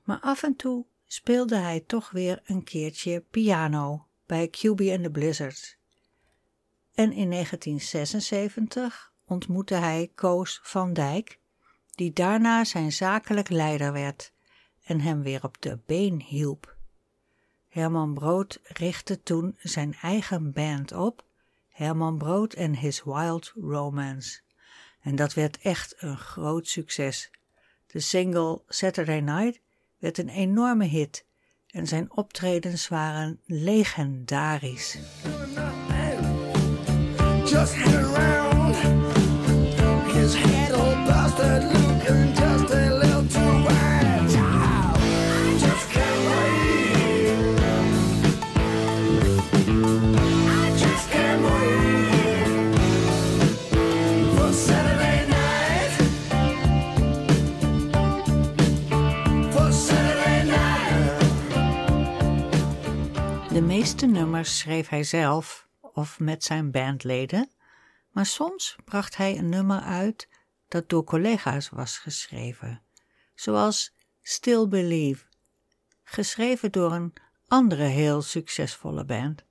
Maar 0.03 0.19
af 0.19 0.43
en 0.43 0.55
toe 0.55 0.85
speelde 1.07 1.57
hij 1.57 1.79
toch 1.79 2.09
weer 2.09 2.41
een 2.43 2.63
keertje 2.63 3.23
piano 3.29 4.05
bij 4.25 4.47
QB 4.47 4.81
and 4.91 5.03
the 5.03 5.09
Blizzards. 5.11 5.78
En 6.99 7.11
in 7.11 7.29
1976 7.29 9.11
ontmoette 9.25 9.73
hij 9.73 10.11
Koos 10.15 10.59
van 10.63 10.93
Dijk, 10.93 11.39
die 11.95 12.13
daarna 12.13 12.63
zijn 12.63 12.91
zakelijk 12.91 13.49
leider 13.49 13.93
werd 13.93 14.33
en 14.83 14.99
hem 14.99 15.21
weer 15.21 15.43
op 15.43 15.61
de 15.61 15.79
been 15.85 16.21
hielp. 16.21 16.75
Herman 17.67 18.13
Brood 18.13 18.59
richtte 18.63 19.23
toen 19.23 19.57
zijn 19.59 19.95
eigen 20.01 20.51
band 20.51 20.91
op, 20.91 21.25
Herman 21.69 22.17
Brood 22.17 22.53
en 22.53 22.75
His 22.75 23.03
Wild 23.03 23.53
Romance. 23.55 24.39
En 25.01 25.15
dat 25.15 25.33
werd 25.33 25.57
echt 25.57 25.95
een 25.97 26.17
groot 26.17 26.67
succes. 26.67 27.31
De 27.87 27.99
single 27.99 28.61
Saturday 28.67 29.19
Night 29.19 29.59
werd 29.97 30.17
een 30.17 30.29
enorme 30.29 30.85
hit 30.85 31.25
en 31.67 31.87
zijn 31.87 32.11
optredens 32.11 32.87
waren 32.87 33.39
legendarisch. 33.45 34.97
Just 37.49 37.75
around. 37.77 38.75
His 40.13 40.35
looking 41.73 42.33
just 42.35 42.69
a. 42.69 42.89
De 63.53 63.61
meeste 63.61 64.05
nummers 64.05 64.57
schreef 64.57 64.89
hij 64.89 65.03
zelf 65.03 65.68
of 65.99 66.19
met 66.19 66.43
zijn 66.43 66.71
bandleden, 66.71 67.49
maar 68.11 68.25
soms 68.25 68.75
bracht 68.85 69.17
hij 69.17 69.37
een 69.37 69.49
nummer 69.49 69.79
uit 69.79 70.27
dat 70.67 70.89
door 70.89 71.03
collega's 71.03 71.69
was 71.69 71.97
geschreven, 71.97 72.81
zoals 73.35 73.95
Still 74.21 74.67
Believe, 74.67 75.25
geschreven 76.03 76.71
door 76.71 76.91
een 76.91 77.13
andere 77.47 77.83
heel 77.83 78.21
succesvolle 78.21 79.05
band, 79.05 79.43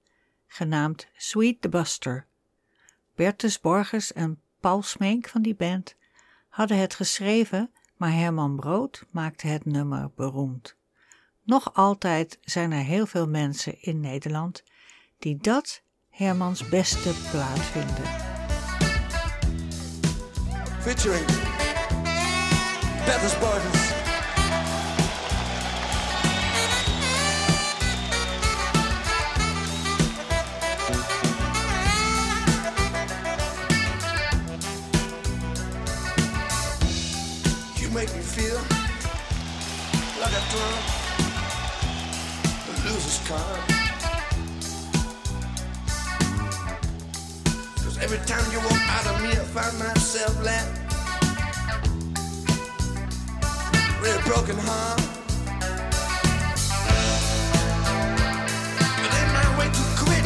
genaamd 0.47 1.09
Sweet 1.17 1.61
the 1.61 1.69
Buster. 1.69 2.27
Bertus 3.15 3.61
Borgers 3.61 4.13
en 4.13 4.41
Paul 4.61 4.83
Smeek 4.83 5.29
van 5.29 5.43
die 5.43 5.55
band 5.55 5.97
hadden 6.49 6.79
het 6.79 6.95
geschreven, 6.95 7.73
maar 7.97 8.13
Herman 8.13 8.57
Brood 8.57 9.05
maakte 9.11 9.47
het 9.47 9.65
nummer 9.65 10.11
beroemd. 10.15 10.77
Nog 11.43 11.75
altijd 11.75 12.39
zijn 12.41 12.73
er 12.73 12.85
heel 12.85 13.07
veel 13.07 13.29
mensen 13.29 13.83
in 13.83 14.01
Nederland 14.01 14.63
die 15.19 15.37
dat 15.37 15.83
Hermans 16.19 16.69
beste 16.69 17.11
plaat 17.31 17.61
vinden. 17.73 18.29
featuring 20.89 21.27
Bertus 23.05 23.35
Borges. 23.41 23.93
You 37.77 37.91
make 37.91 38.15
me 38.15 38.23
feel 38.23 38.57
like 40.21 40.33
a 40.33 40.43
drunk, 40.51 40.85
a 42.67 42.89
loser's 42.89 43.21
card. 43.29 43.78
Cause 47.99 48.13
every 48.13 48.27
time 48.27 48.53
you 48.53 48.59
walk 48.61 48.89
out 48.91 49.07
of 49.07 49.23
me, 49.23 49.31
I 49.31 49.35
find 49.35 49.79
myself 49.79 50.45
left 50.45 50.71
with 54.01 54.17
a 54.17 54.23
broken 54.29 54.57
heart. 54.57 55.01
It 59.03 59.15
ain't 59.19 59.33
my 59.33 59.59
way 59.59 59.67
to 59.67 59.83
quit, 59.99 60.25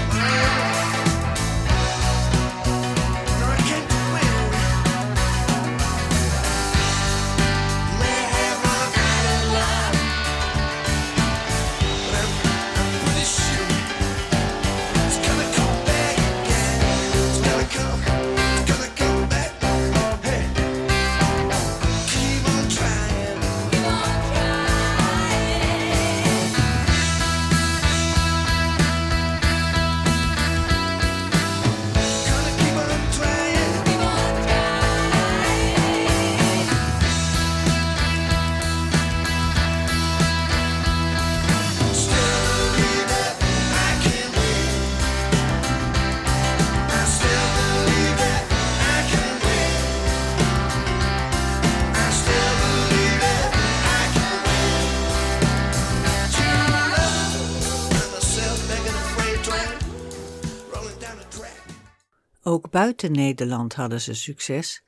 buiten 62.73 63.13
Nederland 63.13 63.75
hadden 63.75 64.01
ze 64.01 64.15
succes, 64.15 64.83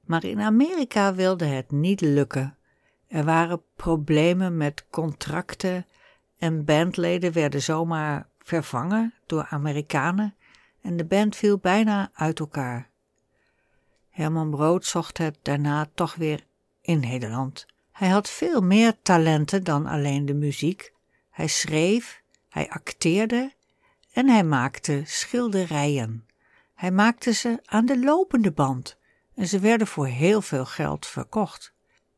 maar 0.00 0.24
in 0.24 0.40
Amerika 0.40 1.14
wilde 1.14 1.44
het 1.44 1.70
niet 1.70 2.00
lukken. 2.00 2.56
Er 3.08 3.24
waren 3.24 3.62
problemen 3.76 4.56
met 4.56 4.84
contracten 4.90 5.86
en 6.38 6.64
bandleden 6.64 7.32
werden 7.32 7.62
zomaar 7.62 8.28
vervangen 8.38 9.14
door 9.26 9.46
Amerikanen 9.50 10.34
en 10.80 10.96
de 10.96 11.04
band 11.04 11.36
viel 11.36 11.58
bijna 11.58 12.10
uit 12.14 12.40
elkaar. 12.40 12.90
Herman 14.10 14.50
Brood 14.50 14.84
zocht 14.84 15.18
het 15.18 15.38
daarna 15.42 15.88
toch 15.94 16.14
weer 16.14 16.44
in 16.80 17.00
Nederland. 17.00 17.66
Hij 17.92 18.08
had 18.08 18.30
veel 18.30 18.60
meer 18.60 18.96
talenten 19.02 19.64
dan 19.64 19.86
alleen 19.86 20.26
de 20.26 20.34
muziek. 20.34 20.92
Hij 21.30 21.46
schreef, 21.46 22.22
hij 22.48 22.68
acteerde 22.70 23.52
en 24.12 24.28
hij 24.28 24.44
maakte 24.44 25.02
schilderijen. 25.04 26.25
Hij 26.76 26.90
maakte 26.90 27.32
ze 27.32 27.60
aan 27.64 27.86
de 27.86 27.98
lopende 27.98 28.52
band 28.52 28.98
en 29.34 29.46
ze 29.46 29.58
werden 29.58 29.86
voor 29.86 30.06
heel 30.06 30.42
veel 30.42 30.64
geld 30.64 31.06
verkocht. 31.06 31.74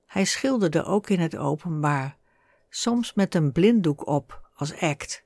Hij 0.06 0.24
schilderde 0.24 0.84
ook 0.84 1.08
in 1.10 1.20
het 1.20 1.36
openbaar, 1.36 2.16
soms 2.68 3.14
met 3.14 3.34
een 3.34 3.52
blinddoek 3.52 4.06
op 4.06 4.50
als 4.54 4.80
act. 4.80 5.24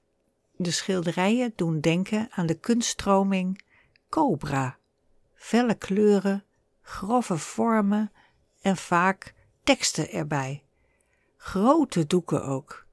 De 0.57 0.71
schilderijen 0.71 1.53
doen 1.57 1.81
denken 1.81 2.29
aan 2.31 2.47
de 2.47 2.59
kunststroming 2.59 3.63
Cobra. 4.09 4.79
Felle 5.35 5.75
kleuren, 5.75 6.45
grove 6.83 7.39
vormen 7.39 8.13
en 8.61 8.77
vaak 8.77 9.35
teksten 9.63 10.11
erbij. 10.11 10.65
Grote 11.37 12.07
doeken 12.07 12.45
ook. 12.45 12.87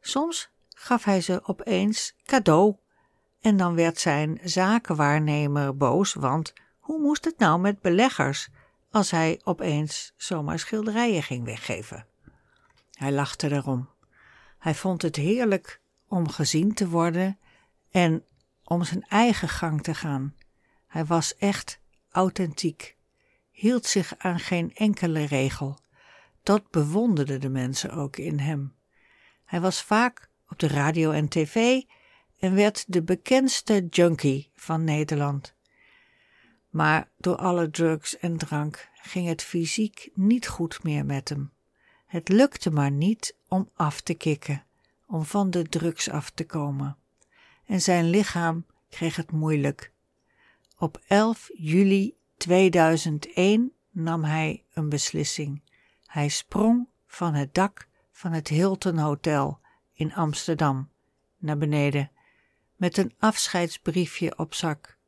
Soms 0.00 0.50
gaf 0.68 1.04
hij 1.04 1.20
ze 1.20 1.44
opeens 1.44 2.16
cadeau 2.24 2.76
en 3.46 3.56
dan 3.56 3.74
werd 3.74 3.98
zijn 3.98 4.38
zakenwaarnemer 4.44 5.76
boos, 5.76 6.14
want 6.14 6.52
hoe 6.78 7.00
moest 7.00 7.24
het 7.24 7.38
nou 7.38 7.60
met 7.60 7.80
beleggers 7.80 8.48
als 8.90 9.10
hij 9.10 9.40
opeens 9.44 10.12
zomaar 10.16 10.58
schilderijen 10.58 11.22
ging 11.22 11.44
weggeven? 11.44 12.06
Hij 12.92 13.12
lachte 13.12 13.52
erom. 13.52 13.88
Hij 14.58 14.74
vond 14.74 15.02
het 15.02 15.16
heerlijk 15.16 15.80
om 16.08 16.28
gezien 16.28 16.74
te 16.74 16.88
worden 16.88 17.38
en 17.90 18.24
om 18.64 18.84
zijn 18.84 19.02
eigen 19.08 19.48
gang 19.48 19.82
te 19.82 19.94
gaan. 19.94 20.34
Hij 20.86 21.04
was 21.04 21.36
echt 21.36 21.80
authentiek, 22.10 22.96
hield 23.50 23.86
zich 23.86 24.14
aan 24.18 24.40
geen 24.40 24.74
enkele 24.74 25.24
regel. 25.24 25.78
Dat 26.42 26.70
bewonderden 26.70 27.40
de 27.40 27.50
mensen 27.50 27.90
ook 27.90 28.16
in 28.16 28.38
hem. 28.38 28.74
Hij 29.44 29.60
was 29.60 29.82
vaak 29.82 30.30
op 30.48 30.58
de 30.58 30.68
radio 30.68 31.10
en 31.10 31.28
tv 31.28 31.82
en 32.38 32.54
werd 32.54 32.84
de 32.88 33.02
bekendste 33.02 33.86
junkie 33.90 34.50
van 34.54 34.84
Nederland. 34.84 35.54
Maar 36.70 37.10
door 37.16 37.36
alle 37.36 37.70
drugs 37.70 38.18
en 38.18 38.36
drank 38.36 38.88
ging 38.94 39.28
het 39.28 39.42
fysiek 39.42 40.10
niet 40.14 40.48
goed 40.48 40.82
meer 40.82 41.06
met 41.06 41.28
hem. 41.28 41.52
Het 42.06 42.28
lukte 42.28 42.70
maar 42.70 42.90
niet 42.90 43.36
om 43.48 43.70
af 43.74 44.00
te 44.00 44.14
kicken, 44.14 44.64
om 45.06 45.24
van 45.24 45.50
de 45.50 45.62
drugs 45.62 46.10
af 46.10 46.30
te 46.30 46.44
komen. 46.44 46.96
En 47.64 47.80
zijn 47.80 48.10
lichaam 48.10 48.66
kreeg 48.88 49.16
het 49.16 49.32
moeilijk. 49.32 49.92
Op 50.78 51.00
11 51.06 51.50
juli 51.54 52.16
2001 52.36 53.72
nam 53.90 54.24
hij 54.24 54.64
een 54.72 54.88
beslissing. 54.88 55.62
Hij 56.06 56.28
sprong 56.28 56.88
van 57.06 57.34
het 57.34 57.54
dak 57.54 57.88
van 58.12 58.32
het 58.32 58.48
Hilton 58.48 58.98
Hotel 58.98 59.60
in 59.92 60.14
Amsterdam 60.14 60.90
naar 61.38 61.58
beneden 61.58 62.10
met 62.76 62.96
een 62.96 63.14
afscheidsbriefje 63.18 64.38
op 64.38 64.54
zak. 64.54 64.98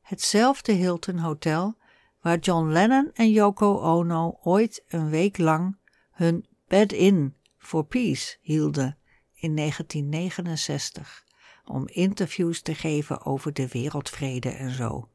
Hetzelfde 0.00 0.72
Hilton 0.72 1.18
Hotel 1.18 1.76
waar 2.20 2.38
John 2.38 2.68
Lennon 2.68 3.10
en 3.14 3.30
Yoko 3.30 3.80
Ono 3.80 4.38
ooit 4.42 4.84
een 4.88 5.10
week 5.10 5.38
lang 5.38 5.76
hun 6.10 6.46
bed-in 6.68 7.34
for 7.58 7.84
peace 7.84 8.36
hielden 8.40 8.98
in 9.34 9.56
1969 9.56 11.24
om 11.64 11.88
interviews 11.88 12.60
te 12.60 12.74
geven 12.74 13.24
over 13.24 13.52
de 13.52 13.68
wereldvrede 13.68 14.48
en 14.48 14.70
zo. 14.70 15.08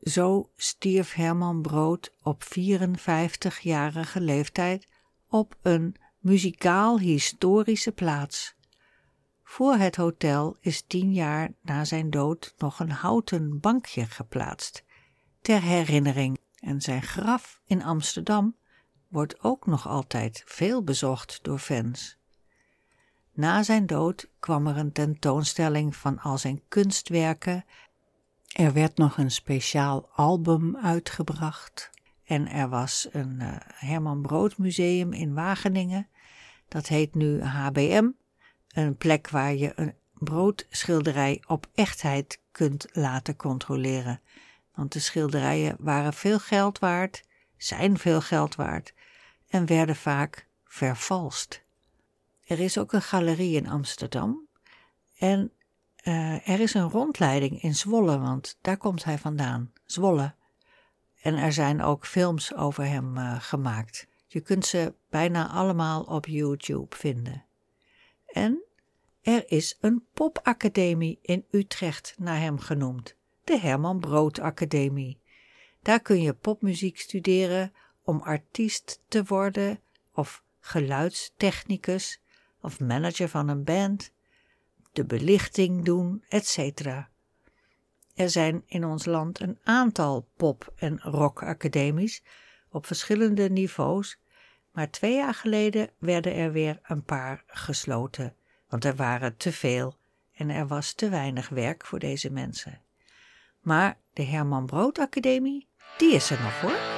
Zo 0.00 0.50
stierf 0.56 1.12
Herman 1.12 1.62
Brood 1.62 2.12
op 2.22 2.44
54-jarige 2.44 4.20
leeftijd 4.20 4.88
op 5.28 5.56
een 5.62 5.96
muzikaal 6.18 6.98
historische 6.98 7.92
plaats. 7.92 8.53
Voor 9.44 9.74
het 9.74 9.96
hotel 9.96 10.56
is 10.60 10.82
tien 10.82 11.12
jaar 11.12 11.52
na 11.60 11.84
zijn 11.84 12.10
dood 12.10 12.54
nog 12.58 12.80
een 12.80 12.90
houten 12.90 13.60
bankje 13.60 14.06
geplaatst, 14.06 14.84
ter 15.40 15.62
herinnering, 15.62 16.38
en 16.58 16.80
zijn 16.80 17.02
graf 17.02 17.60
in 17.64 17.82
Amsterdam 17.82 18.56
wordt 19.08 19.42
ook 19.42 19.66
nog 19.66 19.88
altijd 19.88 20.42
veel 20.46 20.82
bezocht 20.82 21.38
door 21.42 21.58
fans. 21.58 22.18
Na 23.32 23.62
zijn 23.62 23.86
dood 23.86 24.28
kwam 24.38 24.66
er 24.66 24.76
een 24.76 24.92
tentoonstelling 24.92 25.96
van 25.96 26.18
al 26.18 26.38
zijn 26.38 26.62
kunstwerken. 26.68 27.64
Er 28.52 28.72
werd 28.72 28.96
nog 28.96 29.18
een 29.18 29.30
speciaal 29.30 30.08
album 30.12 30.76
uitgebracht. 30.76 31.90
En 32.24 32.48
er 32.48 32.68
was 32.68 33.08
een 33.10 33.38
uh, 33.40 33.56
Herman 33.60 34.22
Brood 34.22 34.58
Museum 34.58 35.12
in 35.12 35.34
Wageningen. 35.34 36.08
Dat 36.68 36.86
heet 36.86 37.14
nu 37.14 37.42
HBM. 37.42 38.10
Een 38.74 38.96
plek 38.96 39.28
waar 39.28 39.54
je 39.54 39.72
een 39.76 39.94
broodschilderij 40.12 41.42
op 41.46 41.66
echtheid 41.74 42.40
kunt 42.52 42.86
laten 42.92 43.36
controleren. 43.36 44.20
Want 44.74 44.92
de 44.92 44.98
schilderijen 44.98 45.76
waren 45.78 46.12
veel 46.12 46.38
geld 46.38 46.78
waard, 46.78 47.24
zijn 47.56 47.98
veel 47.98 48.20
geld 48.20 48.54
waard 48.54 48.94
en 49.48 49.66
werden 49.66 49.96
vaak 49.96 50.48
vervalst. 50.64 51.62
Er 52.46 52.60
is 52.60 52.78
ook 52.78 52.92
een 52.92 53.02
galerie 53.02 53.56
in 53.56 53.68
Amsterdam. 53.68 54.48
En 55.18 55.52
uh, 56.04 56.48
er 56.48 56.60
is 56.60 56.74
een 56.74 56.90
rondleiding 56.90 57.62
in 57.62 57.74
Zwolle, 57.74 58.18
want 58.18 58.58
daar 58.60 58.76
komt 58.76 59.04
hij 59.04 59.18
vandaan. 59.18 59.72
Zwolle. 59.84 60.34
En 61.22 61.36
er 61.36 61.52
zijn 61.52 61.82
ook 61.82 62.06
films 62.06 62.54
over 62.54 62.84
hem 62.84 63.16
uh, 63.16 63.40
gemaakt. 63.40 64.06
Je 64.26 64.40
kunt 64.40 64.66
ze 64.66 64.94
bijna 65.10 65.48
allemaal 65.48 66.02
op 66.02 66.26
YouTube 66.26 66.96
vinden. 66.96 67.44
En 68.34 68.64
er 69.22 69.50
is 69.50 69.76
een 69.80 70.04
popacademie 70.14 71.18
in 71.22 71.44
Utrecht 71.50 72.14
naar 72.18 72.40
hem 72.40 72.58
genoemd. 72.58 73.16
De 73.44 73.58
Herman 73.58 74.00
Brood 74.00 74.38
Academie. 74.38 75.20
Daar 75.82 76.00
kun 76.00 76.22
je 76.22 76.32
popmuziek 76.32 76.98
studeren 76.98 77.72
om 78.02 78.20
artiest 78.20 79.00
te 79.08 79.24
worden 79.24 79.80
of 80.12 80.42
geluidstechnicus 80.60 82.20
of 82.60 82.80
manager 82.80 83.28
van 83.28 83.48
een 83.48 83.64
band, 83.64 84.12
de 84.92 85.04
belichting 85.04 85.84
doen, 85.84 86.24
etc. 86.28 86.58
Er 88.14 88.30
zijn 88.30 88.62
in 88.66 88.84
ons 88.84 89.04
land 89.04 89.40
een 89.40 89.58
aantal 89.62 90.28
pop- 90.36 90.72
en 90.76 91.00
rockacademies 91.00 92.22
op 92.68 92.86
verschillende 92.86 93.50
niveaus, 93.50 94.18
maar 94.74 94.90
twee 94.90 95.14
jaar 95.14 95.34
geleden 95.34 95.90
werden 95.98 96.34
er 96.34 96.52
weer 96.52 96.80
een 96.82 97.04
paar 97.04 97.42
gesloten, 97.46 98.34
want 98.68 98.84
er 98.84 98.94
waren 98.94 99.36
te 99.36 99.52
veel 99.52 99.96
en 100.32 100.50
er 100.50 100.66
was 100.66 100.92
te 100.92 101.08
weinig 101.08 101.48
werk 101.48 101.86
voor 101.86 101.98
deze 101.98 102.30
mensen. 102.30 102.80
Maar 103.60 103.98
de 104.12 104.22
Herman 104.22 104.66
Brood 104.66 104.98
Academie, 104.98 105.68
die 105.98 106.14
is 106.14 106.30
er 106.30 106.42
nog 106.42 106.60
hoor. 106.60 106.93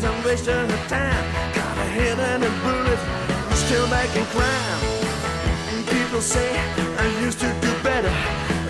Seems 0.00 0.12
I'm 0.12 0.24
wasting 0.24 0.54
her 0.54 0.88
time. 0.88 1.24
Got 1.54 1.76
a 1.78 1.86
head 1.96 2.18
and 2.18 2.44
a 2.44 2.50
bullet, 2.62 3.00
still 3.56 3.86
making 3.88 4.22
in 4.22 4.26
crime. 4.26 4.80
And 5.72 5.86
people 5.86 6.20
say 6.20 6.48
I 6.98 7.06
used 7.24 7.40
to 7.40 7.48
do 7.60 7.72
better. 7.82 8.12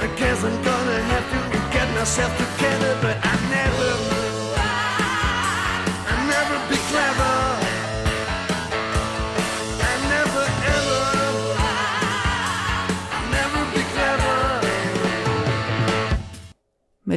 I 0.01 0.09
guess 0.17 0.43
I'm 0.45 0.63
gonna 0.63 1.01
have 1.13 1.27
to 1.33 1.39
get 1.73 1.89
myself 1.95 2.33
together, 2.37 2.60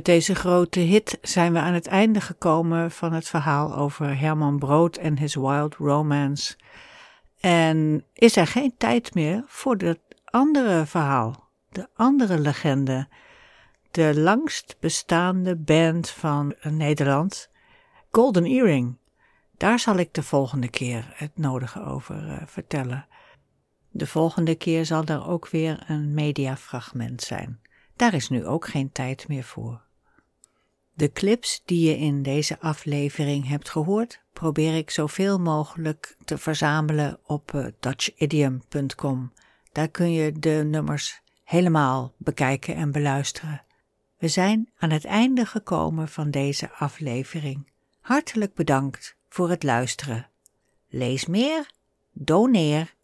Met 0.04 0.16
deze 0.16 0.36
grote 0.36 0.80
hit 0.80 1.18
zijn 1.22 1.54
we 1.54 1.60
aan 1.60 1.74
het 1.74 1.88
einde 1.88 2.22
gekomen 2.22 2.92
van 2.92 3.14
het 3.14 3.28
verhaal 3.28 3.76
over 3.76 4.20
Herman 4.20 4.60
Brood 4.60 4.98
en 4.98 5.18
his 5.18 5.36
wild 5.36 5.76
romance. 5.76 6.56
En 7.40 8.06
is 8.14 8.36
er 8.36 8.48
geen 8.48 8.74
tijd 8.78 9.14
meer 9.14 9.44
voor 9.48 9.76
het 9.76 10.00
andere 10.26 10.86
verhaal, 10.86 11.50
de 11.70 11.88
andere 11.96 12.40
legende, 12.40 13.08
de 13.92 14.20
langst 14.20 14.76
bestaande 14.80 15.56
band 15.56 16.10
van 16.10 16.56
Nederland, 16.62 17.50
Golden 18.12 18.46
Earring. 18.46 18.98
Daar 19.58 19.80
zal 19.80 19.96
ik 19.98 20.14
de 20.14 20.24
volgende 20.24 20.70
keer 20.70 21.12
het 21.14 21.38
nodige 21.38 21.84
over 21.84 22.28
uh, 22.28 22.38
vertellen. 22.46 23.08
De 23.90 24.08
volgende 24.08 24.56
keer 24.56 24.86
zal 24.86 25.04
er 25.04 25.28
ook 25.28 25.50
weer 25.50 25.84
een 25.88 26.14
mediafragment 26.14 27.22
zijn. 27.22 27.62
Daar 27.96 28.14
is 28.14 28.30
nu 28.30 28.46
ook 28.46 28.68
geen 28.68 28.92
tijd 28.92 29.28
meer 29.28 29.44
voor. 29.44 29.83
De 30.96 31.12
clips 31.12 31.62
die 31.66 31.90
je 31.90 31.98
in 31.98 32.24
deze 32.24 32.60
aflevering 32.60 33.48
hebt 33.48 33.70
gehoord, 33.70 34.22
probeer 34.34 34.76
ik 34.76 34.90
zoveel 34.90 35.40
mogelijk 35.40 36.18
te 36.26 36.38
verzamelen 36.38 37.20
op 37.26 37.52
uh, 37.56 37.68
dutchidiom.com. 37.80 39.34
Daar 39.72 39.88
kun 39.88 40.12
je 40.12 40.32
de 40.32 40.64
nummers 40.66 41.22
helemaal 41.44 42.14
bekijken 42.18 42.76
en 42.76 42.92
beluisteren. 42.92 43.64
We 44.18 44.28
zijn 44.28 44.70
aan 44.78 44.90
het 44.90 45.06
einde 45.06 45.46
gekomen 45.46 46.08
van 46.08 46.32
deze 46.32 46.72
aflevering. 46.72 47.72
Hartelijk 48.00 48.54
bedankt 48.54 49.18
voor 49.30 49.50
het 49.50 49.64
luisteren. 49.64 50.30
Lees 50.88 51.26
meer, 51.26 51.72
doneer, 52.12 52.96